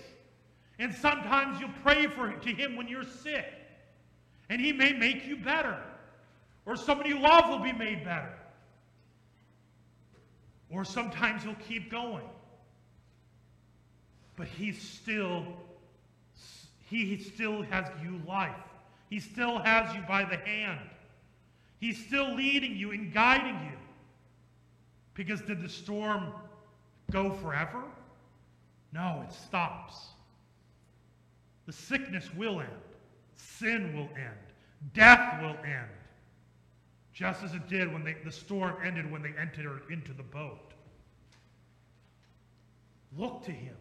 And 0.79 0.95
sometimes 0.95 1.61
you 1.61 1.69
pray 1.83 2.07
for 2.07 2.31
to 2.31 2.49
him 2.51 2.77
when 2.77 2.89
you're 2.89 3.05
sick, 3.05 3.47
and 4.49 4.61
he 4.61 4.73
may 4.73 4.93
make 4.93 5.27
you 5.27 5.37
better, 5.37 5.79
or 6.67 6.77
somebody 6.77 7.11
you 7.11 7.21
love 7.21 7.49
will 7.49 7.61
be 7.65 7.73
made 7.73 8.05
better. 8.05 8.33
Or 10.71 10.85
sometimes 10.85 11.45
he'll 11.45 11.55
keep 11.55 11.91
going. 11.91 12.25
But 14.37 14.49
he's 14.49 14.81
still 14.81 15.47
he 16.87 17.17
still 17.19 17.63
has 17.63 17.87
you 18.03 18.21
life. 18.27 18.55
He 19.09 19.21
still 19.21 19.59
has 19.59 19.95
you 19.95 20.03
by 20.07 20.25
the 20.25 20.37
hand. 20.37 20.81
He's 21.81 22.05
still 22.05 22.35
leading 22.35 22.77
you 22.77 22.93
and 22.93 23.13
guiding 23.13 23.55
you. 23.71 23.79
Because 25.15 25.41
did 25.43 25.63
the 25.63 25.69
storm 25.69 26.33
go 27.11 27.31
forever? 27.31 27.83
No, 28.93 29.25
it 29.27 29.33
stops. 29.33 30.09
The 31.67 31.73
sickness 31.73 32.29
will 32.35 32.61
end. 32.61 32.71
Sin 33.37 33.95
will 33.97 34.09
end. 34.17 34.39
Death 34.93 35.41
will 35.41 35.57
end. 35.65 35.91
Just 37.13 37.45
as 37.45 37.55
it 37.55 37.69
did 37.69 37.93
when 37.93 38.03
they, 38.03 38.17
the 38.25 38.33
storm 38.33 38.75
ended 38.85 39.11
when 39.11 39.23
they 39.23 39.33
entered 39.41 39.83
into 39.91 40.13
the 40.13 40.23
boat. 40.23 40.75
Look 43.17 43.45
to 43.45 43.53
him 43.53 43.77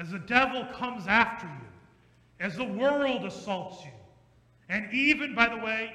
as 0.00 0.10
the 0.10 0.18
devil 0.18 0.64
comes 0.72 1.06
after 1.06 1.46
you, 1.46 1.66
as 2.40 2.56
the 2.56 2.64
world 2.64 3.26
assaults 3.26 3.84
you. 3.84 3.90
And 4.70 4.90
even, 4.94 5.34
by 5.34 5.48
the 5.50 5.62
way, 5.62 5.92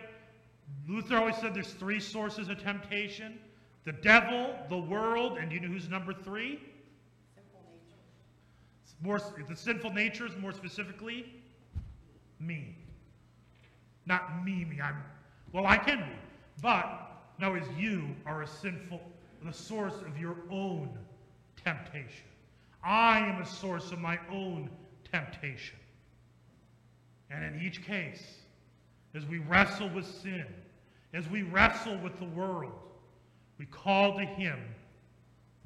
Luther 0.88 1.18
always 1.18 1.36
said 1.38 1.54
there's 1.54 1.74
three 1.74 2.00
sources 2.00 2.50
of 2.50 2.62
temptation 2.62 3.40
the 3.86 3.92
devil, 3.92 4.56
the 4.68 4.78
world, 4.78 5.38
and 5.38 5.52
you 5.52 5.60
know 5.60 5.68
who's 5.68 5.88
number 5.88 6.12
three? 6.12 6.60
Nature. 7.36 7.46
More, 9.00 9.22
the 9.48 9.56
sinful 9.56 9.94
natures, 9.94 10.32
more 10.40 10.52
specifically, 10.52 11.32
me. 12.40 12.76
Not 14.08 14.44
me, 14.44 14.66
me. 14.66 14.82
I'm, 14.82 15.04
well, 15.54 15.68
I 15.68 15.78
can 15.78 16.00
be. 16.00 16.16
But, 16.64 17.12
no, 17.40 17.54
is 17.54 17.66
you 17.78 18.08
are 18.26 18.42
a 18.42 18.48
sinful, 18.48 19.02
the 19.44 19.54
source 19.54 20.02
of 20.08 20.18
your 20.18 20.38
own 20.50 20.90
temptation. 21.64 22.26
I 22.84 23.20
am 23.20 23.40
a 23.40 23.46
source 23.46 23.92
of 23.92 24.00
my 24.00 24.18
own 24.32 24.70
temptation. 25.12 25.78
And 27.30 27.44
in 27.44 27.62
each 27.62 27.84
case, 27.84 28.40
as 29.16 29.26
we 29.26 29.40
wrestle 29.40 29.90
with 29.90 30.06
sin, 30.06 30.46
as 31.14 31.30
we 31.30 31.44
wrestle 31.44 31.98
with 31.98 32.18
the 32.20 32.26
world, 32.26 32.74
we 33.58 33.66
call 33.66 34.18
to 34.18 34.26
Him, 34.26 34.60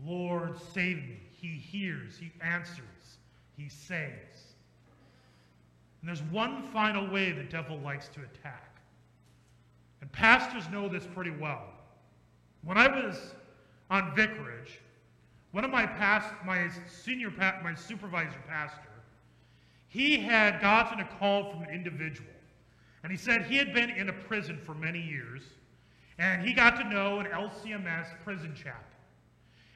Lord, 0.06 0.56
save 0.74 0.98
me. 0.98 1.20
He 1.32 1.48
hears, 1.48 2.18
He 2.18 2.32
answers, 2.42 3.18
He 3.58 3.68
saves. 3.70 4.54
And 6.02 6.08
there's 6.08 6.22
one 6.24 6.64
final 6.72 7.10
way 7.10 7.32
the 7.32 7.44
devil 7.44 7.78
likes 7.80 8.08
to 8.10 8.22
attack. 8.22 8.80
And 10.02 10.12
pastors 10.12 10.70
know 10.70 10.88
this 10.88 11.06
pretty 11.14 11.32
well. 11.32 11.64
When 12.64 12.78
I 12.78 12.88
was 12.88 13.34
on 13.90 14.16
vicarage, 14.16 14.80
one 15.52 15.66
of 15.66 15.72
my 15.72 15.86
past, 15.86 16.34
my 16.46 16.70
senior, 16.88 17.32
my 17.64 17.74
supervisor 17.74 18.38
pastor, 18.48 18.82
he 19.88 20.18
had 20.18 20.62
gotten 20.62 21.00
a 21.00 21.10
call 21.20 21.52
from 21.52 21.64
an 21.64 21.70
individual. 21.70 22.30
And 23.04 23.12
he 23.12 23.18
said 23.18 23.44
he 23.44 23.58
had 23.58 23.74
been 23.74 23.90
in 23.90 24.10
a 24.10 24.14
prison 24.14 24.60
for 24.66 24.76
many 24.76 25.02
years. 25.02 25.42
And 26.18 26.46
he 26.46 26.54
got 26.54 26.72
to 26.78 26.84
know 26.90 27.20
an 27.20 27.28
LCMS 27.28 28.08
prison 28.24 28.54
chaplain. 28.54 28.84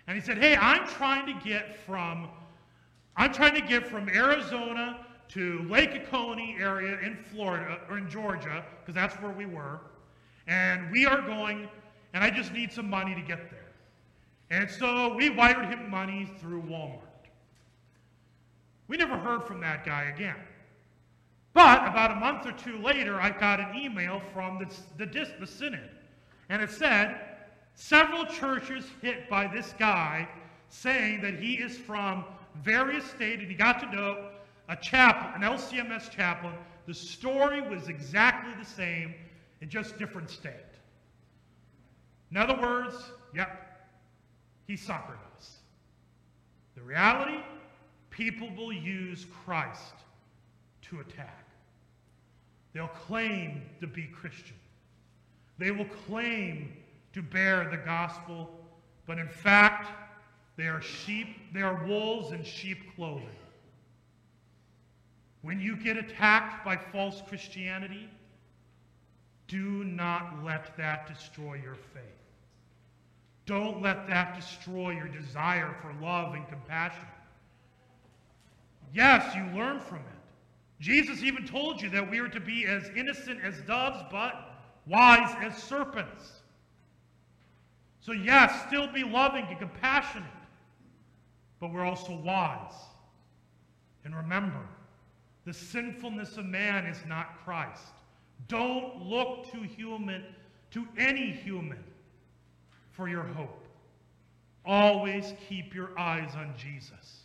And 0.08 0.18
he 0.18 0.22
said, 0.22 0.38
hey, 0.38 0.58
I'm 0.58 0.86
trying 0.86 1.26
to 1.28 1.48
get 1.48 1.78
from, 1.86 2.28
I'm 3.16 3.32
trying 3.32 3.56
to 3.56 3.62
get 3.62 3.88
from 3.88 4.10
Arizona 4.10 5.06
to 5.30 5.66
Lake 5.70 5.92
Oconee 5.96 6.58
area 6.60 7.00
in 7.00 7.16
Florida, 7.16 7.80
or 7.90 7.98
in 7.98 8.10
Georgia, 8.10 8.64
because 8.82 8.94
that's 8.94 9.16
where 9.16 9.32
we 9.32 9.46
were. 9.46 9.80
And 10.48 10.92
we 10.92 11.06
are 11.06 11.22
going, 11.22 11.70
and 12.14 12.24
I 12.24 12.30
just 12.30 12.52
need 12.52 12.74
some 12.74 12.90
money 12.90 13.16
to 13.16 13.22
get 13.22 13.50
there. 13.50 13.72
And 14.50 14.70
so 14.70 15.16
we 15.16 15.30
wired 15.30 15.66
him 15.68 15.90
money 15.90 16.30
through 16.40 16.64
Walmart. 16.64 17.00
We 18.88 18.98
never 18.98 19.18
heard 19.18 19.46
from 19.46 19.62
that 19.62 19.86
guy 19.86 20.12
again. 20.14 20.36
But 21.54 21.88
about 21.88 22.12
a 22.12 22.16
month 22.16 22.48
or 22.48 22.52
two 22.52 22.78
later, 22.80 23.22
I 23.22 23.30
got 23.30 23.60
an 23.60 23.76
email 23.76 24.22
from 24.34 24.60
the, 24.60 25.06
the, 25.06 25.28
the 25.40 25.48
synod. 25.48 25.90
And 26.50 26.62
it 26.62 26.72
said, 26.72 27.20
several 27.76 28.26
churches 28.26 28.86
hit 29.02 29.30
by 29.30 29.48
this 29.48 29.74
guy 29.78 30.28
saying 30.70 31.22
that 31.22 31.36
he 31.36 31.54
is 31.54 31.78
from 31.78 32.26
various 32.64 33.06
states, 33.06 33.42
and 33.42 33.50
he 33.50 33.56
got 33.56 33.80
to 33.80 33.96
know 33.96 34.30
a 34.70 34.76
chaplain, 34.76 35.44
an 35.44 35.58
LCMS 35.58 36.10
chaplain. 36.10 36.54
The 36.88 36.94
story 36.94 37.62
was 37.62 37.88
exactly 37.88 38.54
the 38.60 38.70
same 38.70 39.14
in 39.62 39.70
just 39.70 39.98
different 40.00 40.30
state. 40.30 40.54
In 42.32 42.38
other 42.38 42.60
words, 42.60 42.96
yep, 43.36 43.88
he 44.66 44.74
suckered 44.74 45.20
us. 45.38 45.58
The 46.76 46.82
reality, 46.82 47.38
people 48.10 48.50
will 48.56 48.74
use 48.74 49.28
Christ 49.46 49.94
to 50.90 51.00
attack. 51.00 51.43
They'll 52.74 52.88
claim 52.88 53.64
to 53.80 53.88
be 53.88 54.04
Christian. 54.04 54.56
They 55.58 55.72
will 55.72 55.88
claim 56.08 56.74
to 57.14 57.22
bear 57.22 57.70
the 57.70 57.78
gospel, 57.78 58.50
but 59.06 59.20
in 59.20 59.28
fact, 59.28 59.92
they 60.58 60.68
are 60.68 60.82
sheep, 60.82 61.28
they 61.54 61.62
are 61.62 61.86
wolves 61.86 62.32
in 62.32 62.44
sheep 62.44 62.96
clothing. 62.96 63.30
When 65.42 65.60
you 65.60 65.76
get 65.76 65.98
attacked 65.98 66.66
by 66.66 66.78
false 66.78 67.22
Christianity, 67.28 68.10
do 69.48 69.84
not 69.84 70.44
let 70.44 70.76
that 70.78 71.08
destroy 71.08 71.56
your 71.56 71.76
faith. 71.76 72.04
Don't 73.46 73.82
let 73.82 74.08
that 74.08 74.36
destroy 74.36 74.92
your 74.92 75.10
desire 75.10 75.76
for 75.82 75.94
love 76.02 76.34
and 76.34 76.48
compassion. 76.48 77.06
Yes, 78.94 79.36
you 79.36 79.44
learn 79.58 79.80
from 79.82 79.98
it. 79.98 80.23
Jesus 80.84 81.24
even 81.24 81.48
told 81.48 81.82
you 81.82 81.90
that 81.92 82.12
we 82.12 82.20
are 82.20 82.28
to 82.28 82.42
be 82.42 82.66
as 82.66 82.90
innocent 82.94 83.40
as 83.42 83.56
doves, 83.62 84.04
but 84.12 84.54
wise 84.86 85.34
as 85.42 85.56
serpents. 85.56 86.42
So, 88.02 88.12
yes, 88.12 88.66
still 88.68 88.92
be 88.92 89.06
loving 89.06 89.46
and 89.48 89.58
compassionate, 89.58 90.28
but 91.62 91.72
we're 91.72 91.86
also 91.86 92.18
wise. 92.18 92.74
And 94.04 94.14
remember, 94.14 94.60
the 95.46 95.54
sinfulness 95.54 96.36
of 96.36 96.48
man 96.48 96.86
is 96.86 96.98
not 97.08 97.42
Christ. 97.46 97.94
Don't 98.50 99.04
look 99.04 99.50
to 99.54 99.60
human, 99.62 100.26
to 100.72 100.86
any 100.98 101.32
human, 101.32 101.82
for 102.92 103.08
your 103.08 103.24
hope. 103.24 103.66
Always 104.66 105.32
keep 105.48 105.74
your 105.74 105.98
eyes 105.98 106.36
on 106.36 106.54
Jesus. 106.58 107.22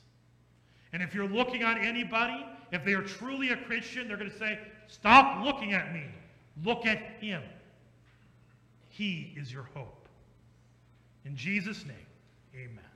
And 0.92 1.03
if 1.03 1.12
you're 1.12 1.29
looking 1.29 1.64
on 1.64 1.77
anybody, 1.77 2.47
if 2.72 2.85
they 2.85 2.94
are 2.94 3.02
truly 3.02 3.50
a 3.50 3.57
Christian, 3.57 4.09
they're 4.09 4.16
going 4.16 4.31
to 4.31 4.38
say, 4.38 4.59
Stop 4.88 5.44
looking 5.44 5.74
at 5.74 5.92
me. 5.92 6.04
Look 6.64 6.87
at 6.87 6.98
him. 7.20 7.42
He 8.88 9.35
is 9.37 9.52
your 9.52 9.68
hope. 9.74 10.09
In 11.24 11.37
Jesus' 11.37 11.85
name, 11.85 11.96
amen. 12.54 12.88